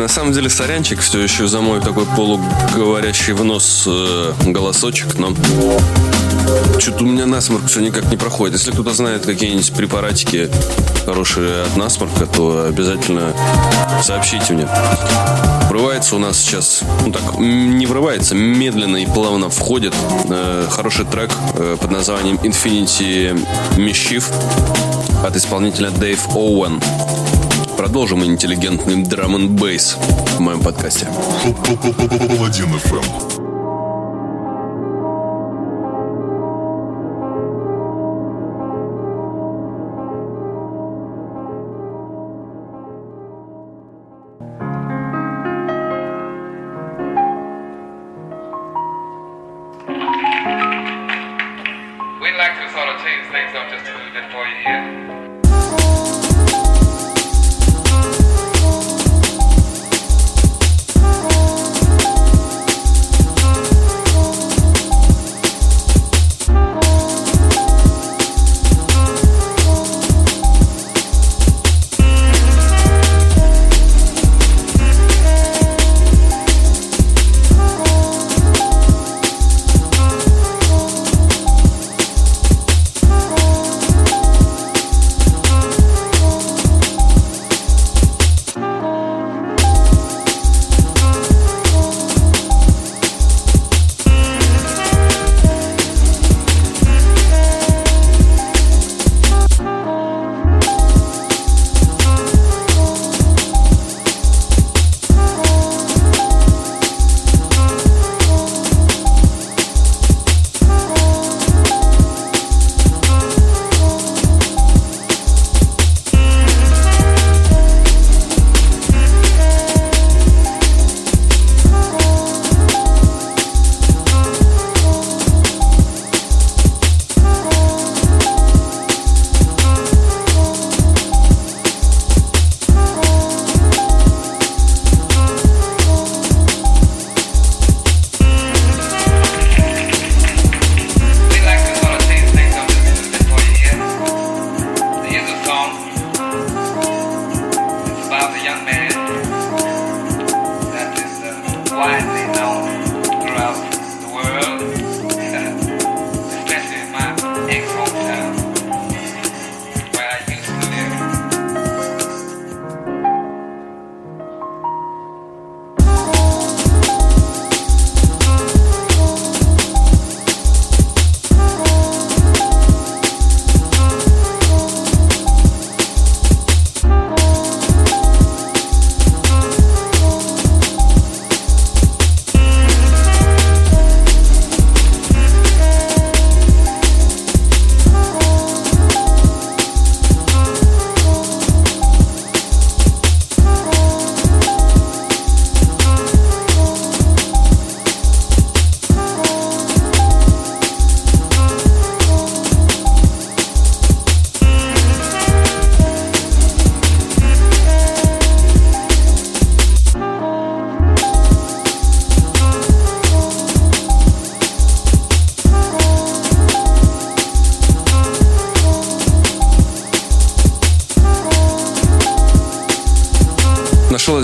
На 0.00 0.08
самом 0.08 0.32
деле 0.32 0.48
сорянчик 0.48 1.00
все 1.00 1.20
еще 1.20 1.46
за 1.46 1.60
мой 1.60 1.78
такой 1.80 2.06
полуговорящий 2.16 3.34
в 3.34 3.44
нос 3.44 3.84
э, 3.86 4.32
голосочек, 4.46 5.18
но 5.18 5.34
что-то 6.78 7.04
у 7.04 7.06
меня 7.06 7.26
насморк 7.26 7.66
все 7.66 7.80
никак 7.80 8.10
не 8.10 8.16
проходит. 8.16 8.56
Если 8.56 8.70
кто-то 8.70 8.94
знает 8.94 9.26
какие-нибудь 9.26 9.70
препаратики 9.74 10.48
хорошие 11.04 11.64
от 11.64 11.76
насморка, 11.76 12.24
то 12.26 12.64
обязательно 12.66 13.34
сообщите 14.02 14.54
мне. 14.54 14.66
Врывается 15.68 16.16
у 16.16 16.18
нас 16.18 16.38
сейчас, 16.38 16.80
ну 17.04 17.12
так, 17.12 17.38
не 17.38 17.84
врывается, 17.84 18.34
медленно 18.34 18.96
и 18.96 19.06
плавно 19.06 19.50
входит 19.50 19.94
э, 20.30 20.66
хороший 20.70 21.04
трек 21.04 21.30
э, 21.56 21.76
под 21.78 21.90
названием 21.90 22.36
Infinity 22.36 23.38
Mischief 23.76 24.24
от 25.22 25.36
исполнителя 25.36 25.90
Дэйв 25.90 26.34
Оуэн. 26.34 26.80
Продолжим 27.80 28.22
интеллигентный 28.22 29.02
драм 29.04 29.34
н 29.36 29.56
бейс 29.56 29.96
в 30.36 30.40
моем 30.40 30.60
подкасте. 30.60 31.08
Паладин 32.28 32.66
FM. 32.74 33.39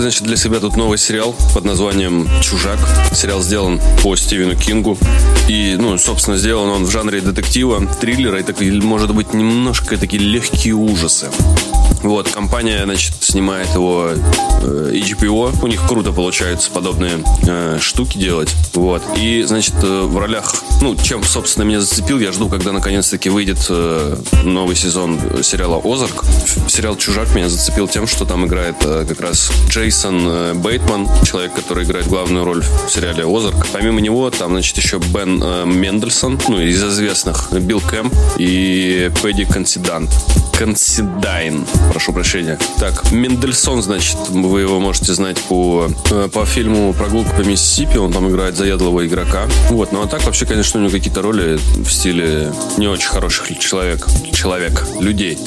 Значит, 0.07 0.23
для 0.23 0.37
себя 0.37 0.61
тут 0.61 0.77
новый 0.77 0.97
сериал 0.97 1.35
под 1.53 1.65
названием 1.65 2.29
«Чужак». 2.41 2.79
Сериал 3.11 3.41
сделан 3.41 3.81
по 4.01 4.15
Стивену 4.15 4.55
Кингу. 4.55 4.97
И, 5.49 5.75
ну, 5.77 5.97
собственно, 5.97 6.37
сделан 6.37 6.69
он 6.69 6.85
в 6.85 6.89
жанре 6.89 7.19
детектива, 7.19 7.85
триллера 7.99 8.39
и, 8.39 8.43
так, 8.43 8.61
может 8.61 9.13
быть, 9.13 9.33
немножко 9.33 9.97
такие 9.97 10.23
легкие 10.23 10.75
ужасы. 10.75 11.27
Вот, 12.07 12.29
компания, 12.29 12.83
значит, 12.85 13.15
снимает 13.19 13.67
его 13.73 14.11
э, 14.11 14.91
HBO. 14.93 15.53
У 15.61 15.67
них 15.67 15.85
круто 15.85 16.13
получается 16.13 16.71
подобные 16.71 17.21
э, 17.45 17.79
штуки 17.81 18.17
делать. 18.17 18.55
Вот. 18.75 19.03
И, 19.17 19.43
значит, 19.43 19.73
э, 19.83 20.03
в 20.03 20.17
ролях, 20.17 20.55
ну, 20.81 20.95
чем, 20.95 21.21
собственно, 21.25 21.65
меня 21.65 21.81
зацепил, 21.81 22.17
я 22.19 22.31
жду, 22.31 22.47
когда 22.47 22.71
наконец-таки 22.71 23.29
выйдет 23.29 23.59
э, 23.67 24.15
новый 24.45 24.77
сезон 24.77 25.19
сериала 25.43 25.81
«Озарк». 25.83 26.23
Сериал 26.69 26.95
«Чужак» 26.95 27.35
меня 27.35 27.49
зацепил 27.49 27.89
тем, 27.89 28.07
что 28.07 28.23
там 28.23 28.45
играет 28.45 28.77
э, 28.85 29.05
как 29.05 29.19
раз 29.19 29.51
Джейсон 29.67 30.21
э, 30.25 30.53
Бейтман, 30.53 31.09
человек, 31.25 31.55
который 31.55 31.83
играет 31.83 32.07
главную 32.07 32.45
роль 32.45 32.63
в 32.63 32.89
сериале 32.89 33.25
«Озарк». 33.25 33.67
Помимо 33.73 33.99
него, 33.99 34.29
там, 34.29 34.51
значит, 34.51 34.77
еще 34.77 34.99
Бен 34.99 35.43
э, 35.43 35.65
Мендельсон, 35.65 36.39
ну, 36.47 36.61
из 36.61 36.81
известных, 36.81 37.51
Билл 37.51 37.81
Кэмп 37.81 38.13
и 38.37 39.11
Пэдди 39.21 39.43
Консидант. 39.43 40.09
Консидайн, 40.57 41.67
прошу 41.97 42.13
прощения. 42.13 42.59
Так, 42.79 43.11
Мендельсон, 43.11 43.81
значит, 43.81 44.17
вы 44.29 44.61
его 44.61 44.79
можете 44.79 45.15
знать 45.15 45.41
по, 45.49 45.89
э, 46.11 46.29
по 46.31 46.45
фильму 46.45 46.93
«Прогулка 46.93 47.31
по 47.31 47.41
Миссисипи». 47.41 47.97
Он 47.97 48.13
там 48.13 48.29
играет 48.29 48.55
заядлого 48.55 49.07
игрока. 49.07 49.47
Вот, 49.71 49.91
ну 49.91 50.03
а 50.03 50.07
так 50.07 50.23
вообще, 50.23 50.45
конечно, 50.45 50.79
у 50.79 50.83
него 50.83 50.91
какие-то 50.91 51.23
роли 51.23 51.57
в 51.75 51.89
стиле 51.89 52.53
не 52.77 52.87
очень 52.87 53.07
хороших 53.07 53.57
человек, 53.57 54.05
человек, 54.31 54.85
людей. 54.99 55.39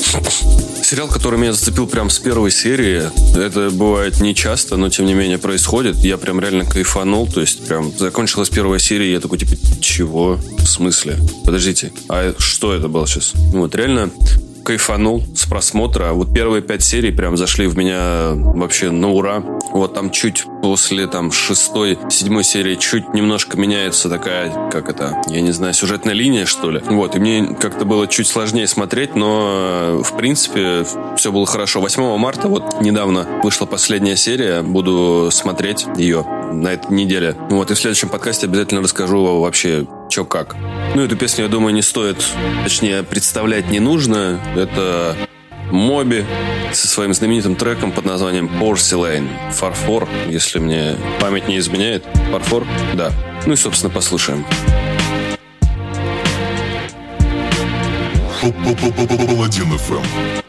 Сериал, 0.83 1.07
который 1.07 1.39
меня 1.39 1.53
зацепил 1.53 1.87
прям 1.87 2.11
с 2.11 2.19
первой 2.19 2.51
серии, 2.51 3.05
это 3.39 3.71
бывает 3.71 4.21
не 4.21 4.35
часто, 4.35 4.77
но 4.77 4.91
тем 4.91 5.07
не 5.07 5.15
менее 5.15 5.39
происходит. 5.39 5.99
Я 5.99 6.19
прям 6.19 6.41
реально 6.41 6.65
кайфанул, 6.65 7.29
то 7.29 7.41
есть 7.41 7.65
прям 7.65 7.97
закончилась 7.97 8.49
первая 8.49 8.81
серия, 8.81 9.11
и 9.11 9.13
я 9.13 9.21
такой, 9.21 9.39
типа, 9.39 9.53
чего? 9.81 10.41
В 10.59 10.67
смысле? 10.67 11.17
Подождите, 11.45 11.93
а 12.09 12.35
что 12.39 12.75
это 12.75 12.89
было 12.89 13.07
сейчас? 13.07 13.35
Вот, 13.53 13.77
реально 13.77 14.11
кайфанул 14.64 15.23
с 15.35 15.46
просмотра. 15.46 16.12
Вот 16.12 16.33
первые 16.33 16.62
пять 16.62 16.83
серий 16.83 17.11
прям 17.11 17.37
зашли 17.37 17.66
в 17.66 17.77
меня 17.77 18.33
вообще 18.35 18.90
на 18.90 19.11
ура. 19.11 19.42
Вот 19.73 19.94
там 19.94 20.11
чуть 20.11 20.44
после 20.62 21.07
там 21.07 21.33
шестой, 21.33 21.99
седьмой 22.11 22.44
серии 22.44 22.75
чуть 22.77 23.14
немножко 23.14 23.57
меняется 23.59 24.09
такая, 24.09 24.70
как 24.70 24.88
это, 24.88 25.23
я 25.29 25.40
не 25.40 25.53
знаю, 25.53 25.75
сюжетная 25.75 26.14
линия, 26.14 26.46
что 26.46 26.70
ли. 26.70 26.81
Вот, 26.87 27.16
и 27.16 27.18
мне 27.18 27.57
как-то 27.61 27.85
было 27.85 28.07
чуть 28.07 28.27
сложнее 28.27 28.66
смотреть, 28.66 29.14
но 29.14 30.03
в 30.03 30.16
принципе 30.16 30.85
все 31.16 31.33
было 31.33 31.46
хорошо. 31.46 31.81
8 31.81 32.16
марта 32.18 32.49
вот 32.49 32.81
недавно 32.81 33.27
вышла 33.42 33.66
последняя 33.66 34.16
серия, 34.16 34.62
буду 34.62 35.29
смотреть 35.33 35.87
ее 35.96 36.25
на 36.53 36.73
этой 36.73 36.92
неделе. 36.92 37.37
Вот, 37.49 37.70
и 37.70 37.75
в 37.75 37.79
следующем 37.79 38.09
подкасте 38.09 38.46
обязательно 38.46 38.83
расскажу 38.83 39.40
вообще, 39.40 39.87
что 40.11 40.25
как. 40.25 40.57
Ну, 40.94 41.03
эту 41.03 41.16
песню, 41.16 41.44
я 41.44 41.51
думаю, 41.51 41.73
не 41.75 41.83
стоит, 41.83 42.25
точнее, 42.64 43.03
представлять 43.03 43.68
не 43.68 43.81
нужно. 43.81 44.40
Это 44.57 45.16
Моби 45.70 46.25
со 46.73 46.88
своим 46.88 47.14
знаменитым 47.14 47.55
треком 47.55 47.92
под 47.92 48.05
названием 48.05 48.51
Porcelain. 48.61 49.29
Фарфор, 49.53 50.09
если 50.29 50.59
мне 50.59 50.96
память 51.20 51.49
не 51.49 51.59
изменяет. 51.59 52.05
Фарфор? 52.31 52.66
Да. 52.94 53.12
Ну 53.46 53.53
и, 53.53 53.57
собственно, 53.57 53.92
послушаем. 53.92 54.44
Паладин 58.40 59.73
FM. 59.75 60.42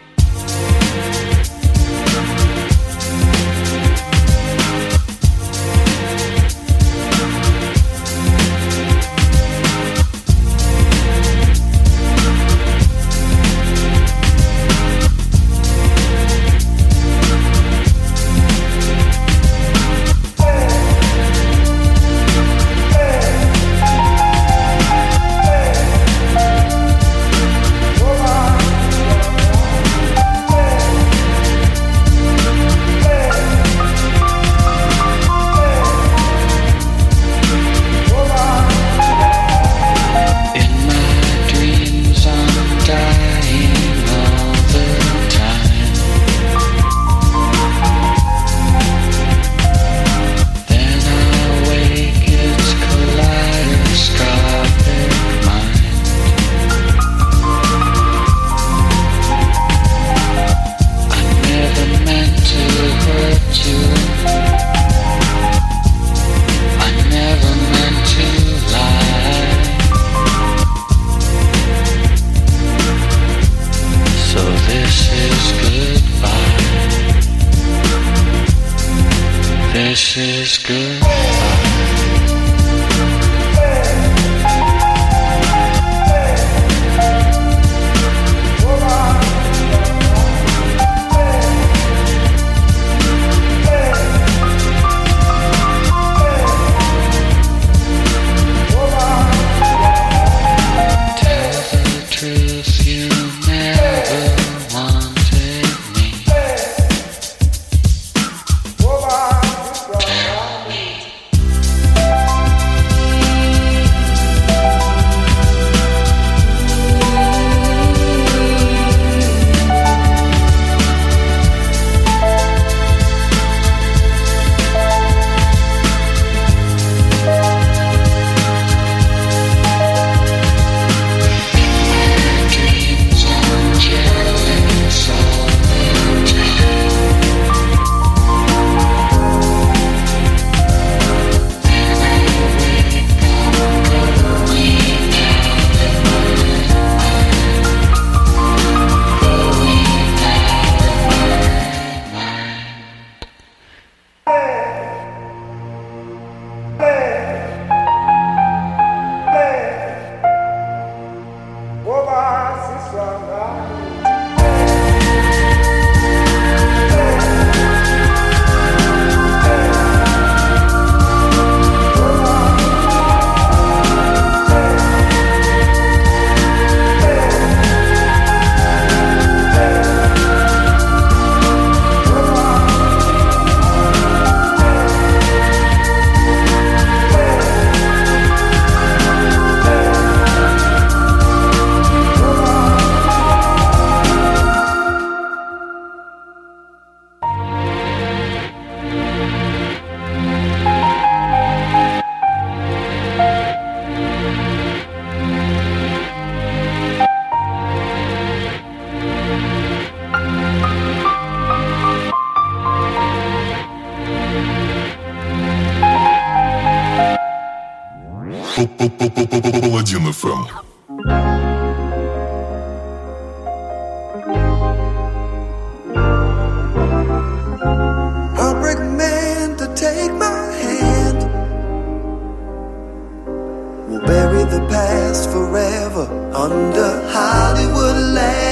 The 234.52 234.60
past 234.68 235.30
forever 235.30 236.06
under 236.36 236.90
Hollywood 237.10 238.16
land. 238.16 238.51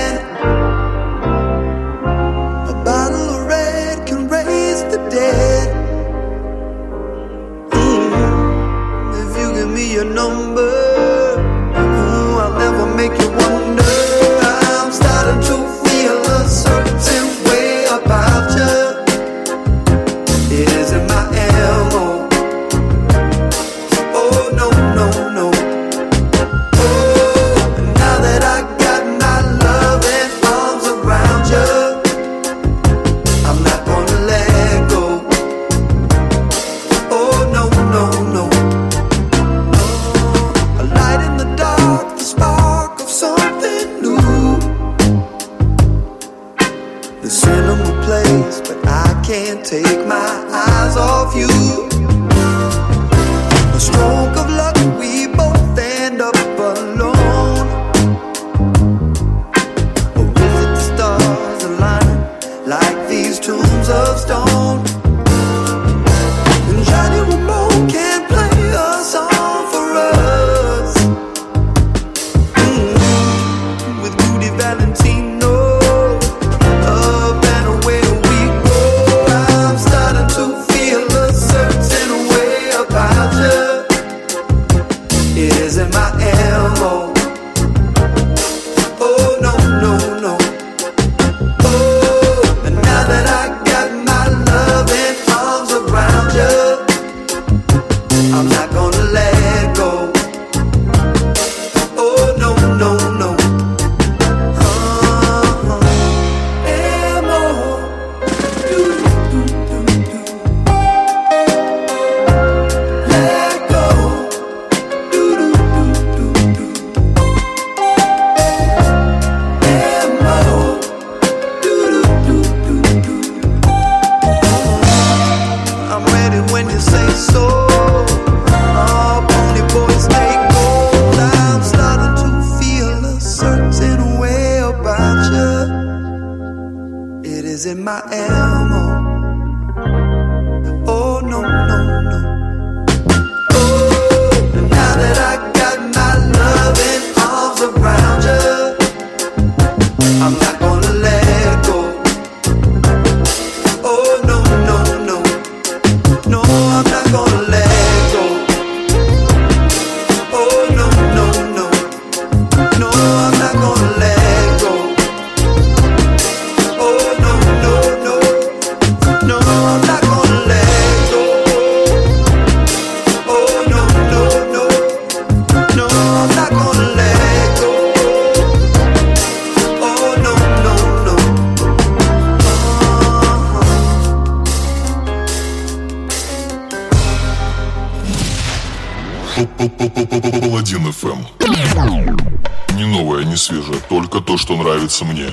мне 195.09 195.27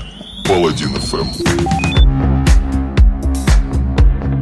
Паладин 0.45 0.95
FM. 0.97 1.27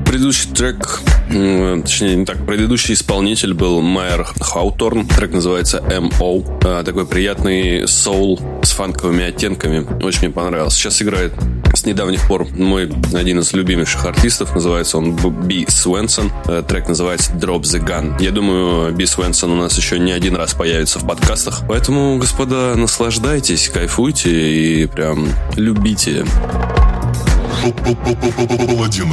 Предыдущий 0.04 0.50
трек, 0.52 1.00
ну, 1.28 1.78
э, 1.78 1.82
точнее 1.82 2.16
не 2.16 2.24
так, 2.24 2.46
предыдущий 2.46 2.94
исполнитель 2.94 3.52
был 3.52 3.80
Майер 3.80 4.24
Хауторн. 4.40 5.06
Трек 5.08 5.32
называется 5.32 5.82
M.O. 5.90 6.44
Э, 6.62 6.82
такой 6.84 7.06
приятный 7.06 7.88
соул 7.88 8.40
с 8.62 8.70
фанковыми 8.70 9.24
оттенками. 9.24 9.86
Очень 10.04 10.20
мне 10.20 10.30
понравился. 10.30 10.78
Сейчас 10.78 11.02
играет 11.02 11.32
с 11.84 11.86
недавних 11.86 12.26
пор 12.26 12.46
мой 12.56 12.90
один 13.12 13.40
из 13.40 13.52
любимейших 13.52 14.06
артистов, 14.06 14.54
называется 14.54 14.96
он 14.96 15.14
Би 15.46 15.66
Свенсон, 15.68 16.32
э, 16.46 16.62
трек 16.66 16.88
называется 16.88 17.32
Drop 17.32 17.60
the 17.60 17.78
Gun. 17.78 18.22
Я 18.22 18.30
думаю, 18.30 18.94
Би 18.94 19.04
Свенсон 19.04 19.50
у 19.50 19.56
нас 19.56 19.76
еще 19.76 19.98
не 19.98 20.12
один 20.12 20.34
раз 20.34 20.54
появится 20.54 20.98
в 20.98 21.06
подкастах, 21.06 21.60
поэтому, 21.68 22.16
господа, 22.16 22.74
наслаждайтесь, 22.74 23.68
кайфуйте 23.68 24.30
и 24.30 24.86
прям 24.86 25.28
любите. 25.56 26.24
Паладин 28.66 29.12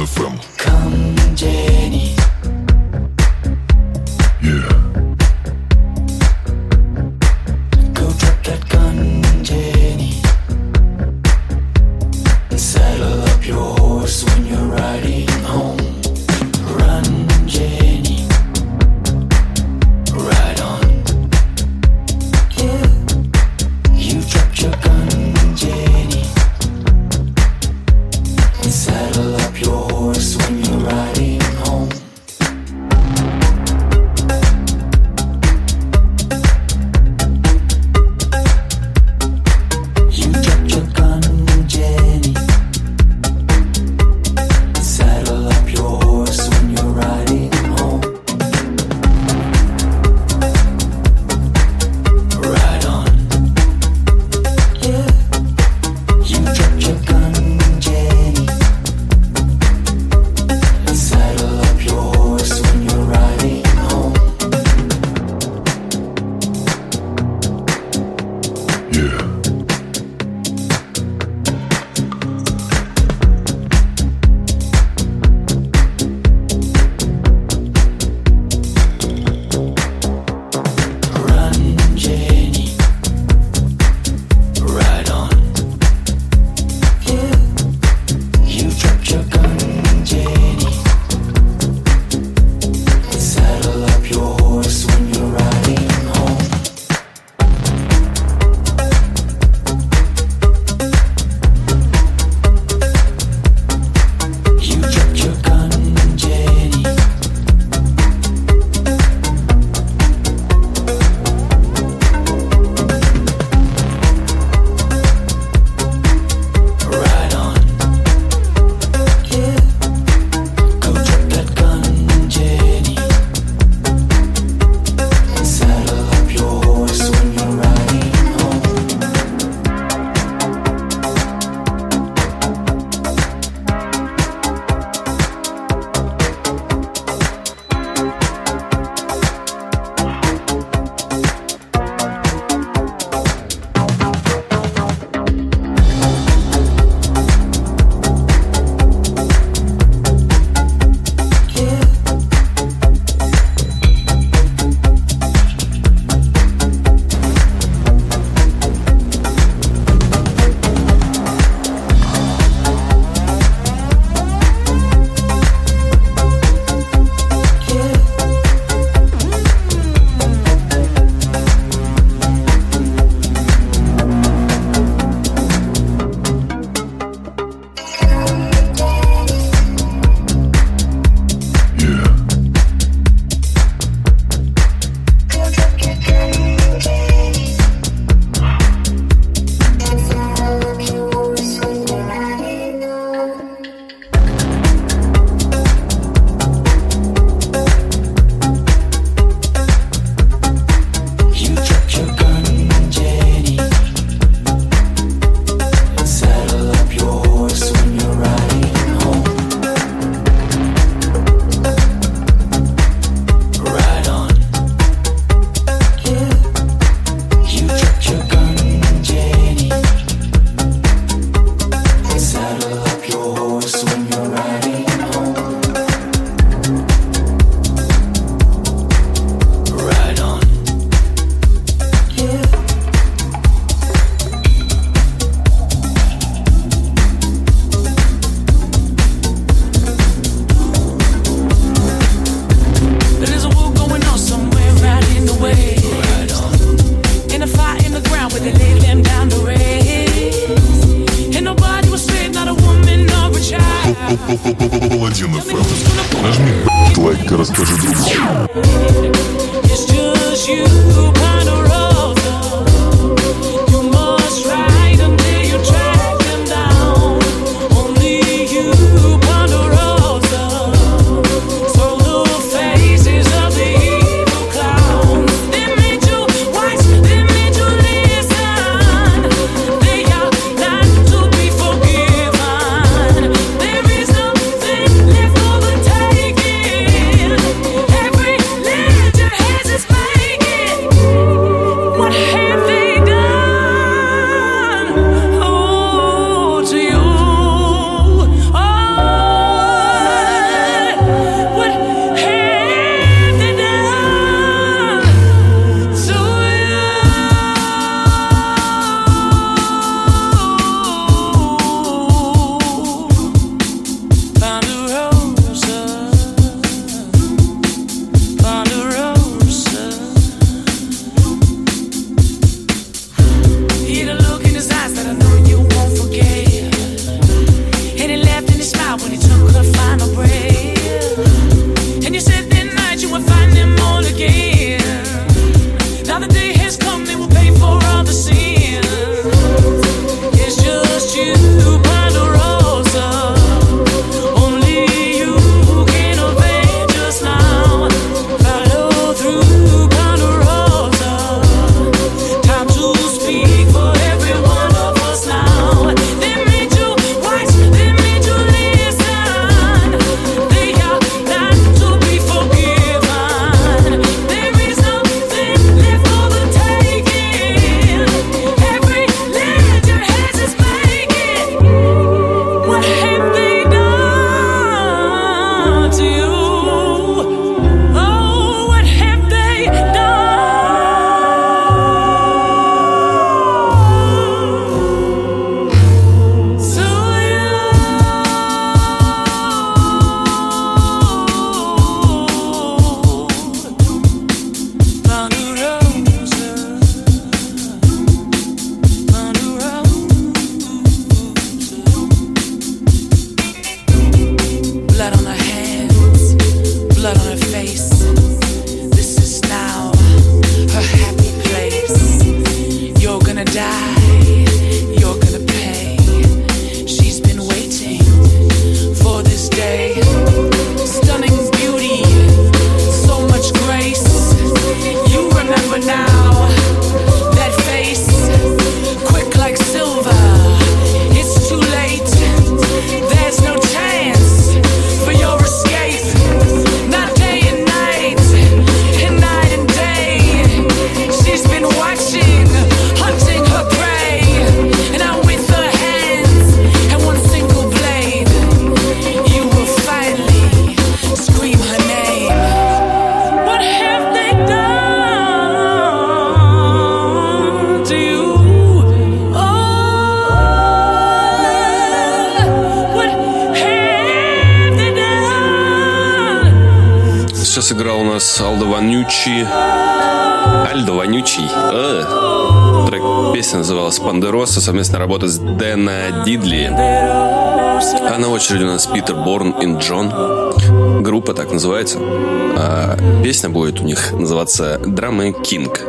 совместная 474.62 475.00
работа 475.00 475.26
с 475.26 475.38
Дэна 475.38 476.24
Дидли. 476.24 476.70
А 476.72 478.16
на 478.18 478.28
очереди 478.28 478.62
у 478.62 478.66
нас 478.66 478.86
Питер 478.86 479.16
Борн 479.16 479.50
и 479.50 479.78
Джон. 479.78 481.02
Группа 481.02 481.34
так 481.34 481.50
называется. 481.50 481.98
А 482.00 482.96
песня 483.24 483.50
будет 483.50 483.80
у 483.80 483.84
них 483.84 484.12
называться 484.12 484.80
«Драмы 484.86 485.32
Кинг». 485.32 485.80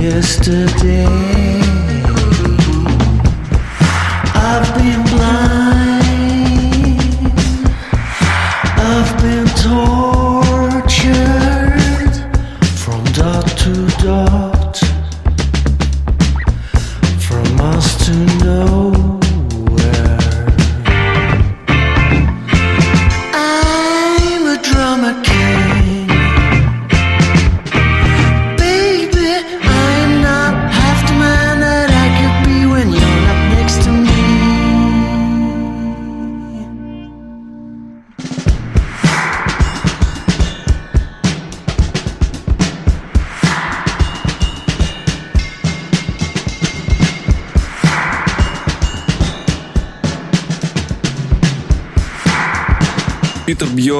yesterday. 0.00 1.06
I've 4.34 4.74
been 4.74 5.02
blind. 5.04 5.79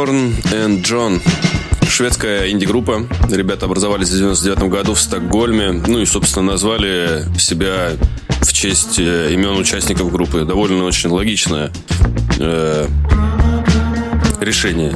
Бьорн 0.01 0.34
и 0.51 0.80
Джон. 0.80 1.20
Шведская 1.86 2.51
инди-группа. 2.51 3.07
Ребята 3.30 3.66
образовались 3.66 4.09
в 4.09 4.16
99 4.16 4.70
году 4.70 4.94
в 4.94 4.98
Стокгольме. 4.98 5.72
Ну 5.72 5.98
и, 5.98 6.07
собственно, 6.07 6.53
назвали 6.53 7.26
себя 7.38 7.90
в 8.40 8.51
честь 8.51 8.98
э, 8.98 9.34
имен 9.34 9.59
участников 9.59 10.11
группы. 10.11 10.46
Довольно 10.46 10.84
очень 10.84 11.11
логичное 11.11 11.70
э, 12.38 12.86
решение. 14.40 14.94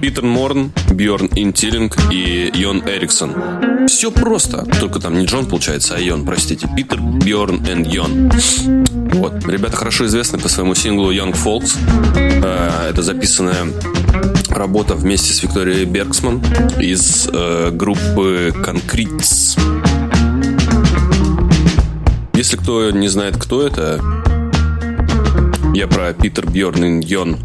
Питер 0.00 0.22
Морн, 0.22 0.70
Бьорн 0.92 1.28
Интилинг 1.34 1.96
и 2.12 2.52
Йон 2.54 2.84
Эриксон. 2.86 3.34
Все 3.88 4.12
просто. 4.12 4.64
Только 4.78 5.00
там 5.00 5.18
не 5.18 5.26
Джон, 5.26 5.46
получается, 5.46 5.96
а 5.96 5.98
Йон, 5.98 6.24
простите. 6.24 6.68
Питер, 6.76 7.00
Бьорн 7.00 7.64
и 7.64 7.88
Йон. 7.92 8.30
Вот. 9.12 9.44
Ребята 9.48 9.76
хорошо 9.76 10.06
известны 10.06 10.38
по 10.38 10.48
своему 10.48 10.76
синглу 10.76 11.10
Young 11.10 11.32
Folks. 11.32 11.76
Э, 12.14 12.90
это 12.90 13.02
записанная 13.02 13.66
работа 14.56 14.94
вместе 14.94 15.32
с 15.32 15.42
Викторией 15.42 15.84
Бергсман 15.84 16.42
из 16.80 17.28
э, 17.32 17.70
группы 17.72 18.52
Concretes. 18.56 19.58
Если 22.34 22.56
кто 22.56 22.90
не 22.90 23.08
знает, 23.08 23.36
кто 23.36 23.66
это, 23.66 24.00
я 25.74 25.86
про 25.86 26.12
Питер 26.12 26.46
Бьорн 26.46 27.00
Йон, 27.00 27.38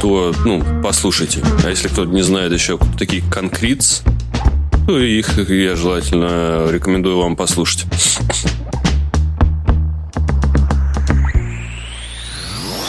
то, 0.00 0.34
ну, 0.44 0.62
послушайте. 0.82 1.42
А 1.64 1.70
если 1.70 1.88
кто 1.88 2.04
не 2.04 2.22
знает 2.22 2.52
еще, 2.52 2.78
кто 2.78 2.86
такие 2.98 3.22
Concretes, 3.22 4.02
то 4.86 4.98
их 4.98 5.38
я 5.50 5.76
желательно 5.76 6.68
рекомендую 6.70 7.18
вам 7.18 7.36
послушать. 7.36 7.86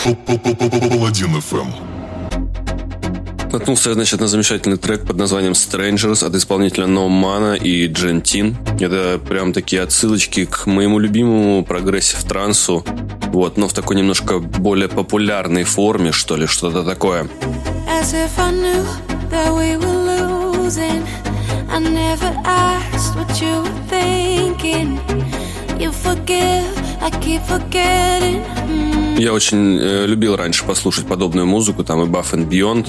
Паладин 0.04 1.36
FM. 1.36 2.01
Наткнулся, 3.52 3.94
значит, 3.94 4.22
на 4.22 4.28
замечательный 4.28 4.78
трек 4.78 5.06
под 5.06 5.18
названием 5.18 5.52
Strangers 5.52 6.26
от 6.26 6.34
исполнителя 6.36 6.86
No 6.86 7.10
Mana 7.10 7.58
и 7.58 7.86
Jantine. 7.88 8.56
Это 8.80 9.20
прям 9.28 9.52
такие 9.52 9.82
отсылочки 9.82 10.46
к 10.46 10.68
моему 10.68 11.00
любимому 11.00 11.66
прогрессив 11.66 12.24
трансу. 12.24 12.86
Вот, 13.28 13.58
но 13.58 13.68
в 13.68 13.74
такой 13.74 13.98
немножко 13.98 14.40
более 14.40 14.88
популярной 14.88 15.66
форме, 15.66 16.14
что 16.14 16.38
ли, 16.38 16.48
что-то 16.48 16.84
такое. 16.84 17.28
You 25.82 25.92
forgive, 25.92 26.78
I 27.02 27.10
keep 27.22 27.42
forgetting 27.42 28.44
mm. 28.70 29.01
Я 29.22 29.34
очень 29.34 29.78
э, 29.80 30.08
любил 30.08 30.36
раньше 30.36 30.66
послушать 30.66 31.06
подобную 31.06 31.46
музыку, 31.46 31.84
там 31.84 32.02
и 32.02 32.08
Buff 32.08 32.34
and 32.34 32.50
Beyond, 32.50 32.88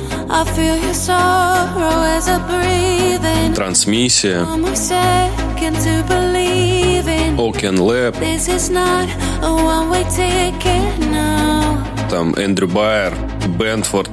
Трансмиссия, 3.55 4.47
Oaken 7.37 7.76
Lab, 7.76 8.16
там 12.09 12.33
Эндрю 12.37 12.68
Байер, 12.68 13.14
Бентфорд. 13.59 14.09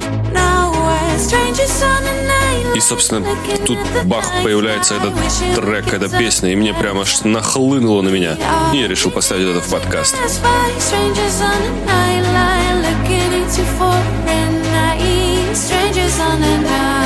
И, 2.74 2.80
собственно, 2.80 3.26
тут 3.66 3.78
бах, 4.04 4.30
появляется 4.42 4.94
этот 4.94 5.14
трек, 5.56 5.92
эта 5.92 6.08
песня, 6.08 6.52
и 6.52 6.56
мне 6.56 6.72
прямо 6.72 7.02
аж 7.02 7.20
нахлынуло 7.22 8.02
на 8.02 8.08
меня. 8.10 8.36
И 8.72 8.78
я 8.78 8.88
решил 8.88 9.10
поставить 9.10 9.48
это 9.48 9.60
в 9.60 9.70
подкаст. 9.70 10.14
Strangers 15.52 16.20
on 16.20 16.40
the 16.40 16.58
night 16.66 16.99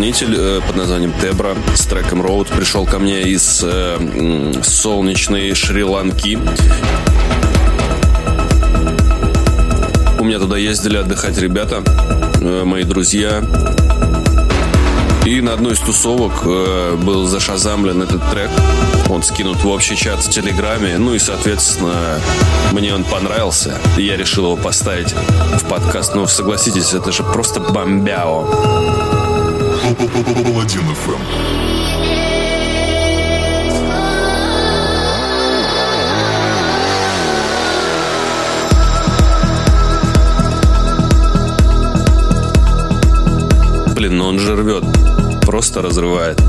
исполнитель 0.00 0.34
э, 0.34 0.60
под 0.66 0.76
названием 0.76 1.12
Тебра 1.20 1.54
с 1.74 1.84
треком 1.84 2.22
Road 2.22 2.48
пришел 2.56 2.86
ко 2.86 2.98
мне 2.98 3.20
из 3.22 3.60
э, 3.62 4.52
солнечной 4.62 5.52
Шри-Ланки. 5.52 6.38
У 10.18 10.24
меня 10.24 10.38
туда 10.38 10.56
ездили 10.56 10.96
отдыхать 10.96 11.36
ребята, 11.36 11.82
э, 12.40 12.64
мои 12.64 12.84
друзья. 12.84 13.42
И 15.26 15.42
на 15.42 15.52
одной 15.52 15.74
из 15.74 15.80
тусовок 15.80 16.44
э, 16.46 16.96
был 17.02 17.26
зашазамлен 17.26 18.00
этот 18.00 18.22
трек. 18.30 18.50
Он 19.10 19.22
скинут 19.22 19.62
в 19.62 19.68
общий 19.68 19.96
чат 19.96 20.20
в 20.20 20.30
Телеграме. 20.30 20.96
Ну 20.96 21.12
и, 21.12 21.18
соответственно, 21.18 22.18
мне 22.72 22.94
он 22.94 23.04
понравился. 23.04 23.78
И 23.98 24.02
я 24.02 24.16
решил 24.16 24.44
его 24.44 24.56
поставить 24.56 25.12
в 25.12 25.68
подкаст. 25.68 26.14
Ну, 26.14 26.26
согласитесь, 26.26 26.94
это 26.94 27.12
же 27.12 27.22
просто 27.22 27.60
бомбяо. 27.60 29.19
Паладин 30.00 30.94
ФМ. 30.94 31.20
Блин, 43.94 44.16
но 44.16 44.28
он 44.28 44.38
же 44.38 44.56
рвет. 44.56 44.84
Просто 45.42 45.82
разрывает. 45.82 46.40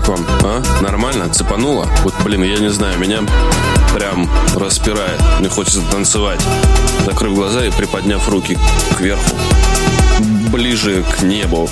Как 0.00 0.08
вам, 0.08 0.26
а? 0.44 0.62
Нормально? 0.80 1.28
Цепануло? 1.28 1.86
Вот, 2.04 2.14
блин, 2.24 2.42
я 2.42 2.58
не 2.58 2.70
знаю, 2.70 2.98
меня 2.98 3.20
прям 3.94 4.30
распирает. 4.54 5.20
Мне 5.40 5.50
хочется 5.50 5.82
танцевать. 5.90 6.40
Закрыв 7.04 7.34
глаза 7.34 7.66
и 7.66 7.70
приподняв 7.70 8.26
руки 8.26 8.58
кверху. 8.96 9.36
Ближе 10.50 11.02
к 11.02 11.20
небу. 11.20 11.68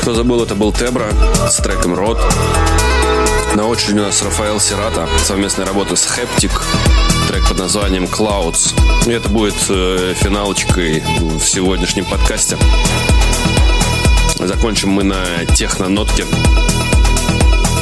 Кто 0.00 0.14
забыл, 0.14 0.42
это 0.42 0.54
был 0.54 0.72
Тебра 0.72 1.08
с 1.46 1.56
треком 1.56 1.94
«Рот». 1.94 2.18
На 3.54 3.66
очереди 3.66 3.98
у 3.98 4.04
нас 4.04 4.22
Рафаэл 4.22 4.58
Сирата, 4.58 5.06
совместная 5.22 5.66
работа 5.66 5.96
с 5.96 6.06
Хептик, 6.10 6.62
трек 7.28 7.46
под 7.46 7.58
названием 7.58 8.04
«Clouds». 8.04 8.72
И 9.06 9.10
это 9.10 9.28
будет 9.28 9.56
э, 9.68 10.14
финалочкой 10.16 11.02
в 11.20 11.44
сегодняшнем 11.44 12.06
подкасте. 12.06 12.56
Закончим 14.38 14.90
мы 14.90 15.02
на 15.02 15.44
техно-нотке 15.54 16.24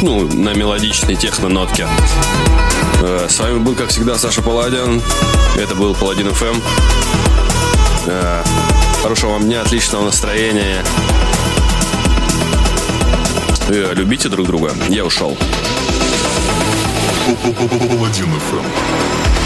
ну, 0.03 0.28
на 0.32 0.55
мелодичной 0.55 1.16
техно-нотке. 1.16 1.86
Э, 3.03 3.26
с 3.28 3.38
вами 3.38 3.59
был, 3.59 3.74
как 3.74 3.88
всегда, 3.88 4.18
Саша 4.18 4.42
Паладин. 4.42 5.03
Это 5.57 5.74
был 5.74 5.94
Паладин 5.94 6.32
ФМ. 6.32 6.61
Э, 8.07 8.42
хорошего 9.03 9.32
вам 9.32 9.44
дня, 9.44 9.62
отличного 9.62 10.05
настроения. 10.05 10.84
Э, 13.68 13.92
любите 13.94 14.28
друг 14.28 14.47
друга. 14.47 14.72
Я 14.88 15.05
ушел. 15.05 15.36
Паладин 17.26 18.32
ФМ. 18.51 19.45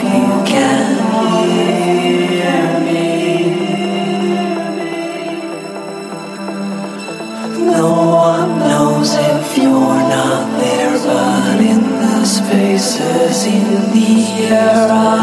in 13.45 13.91
the 13.91 14.49
air. 14.49 15.20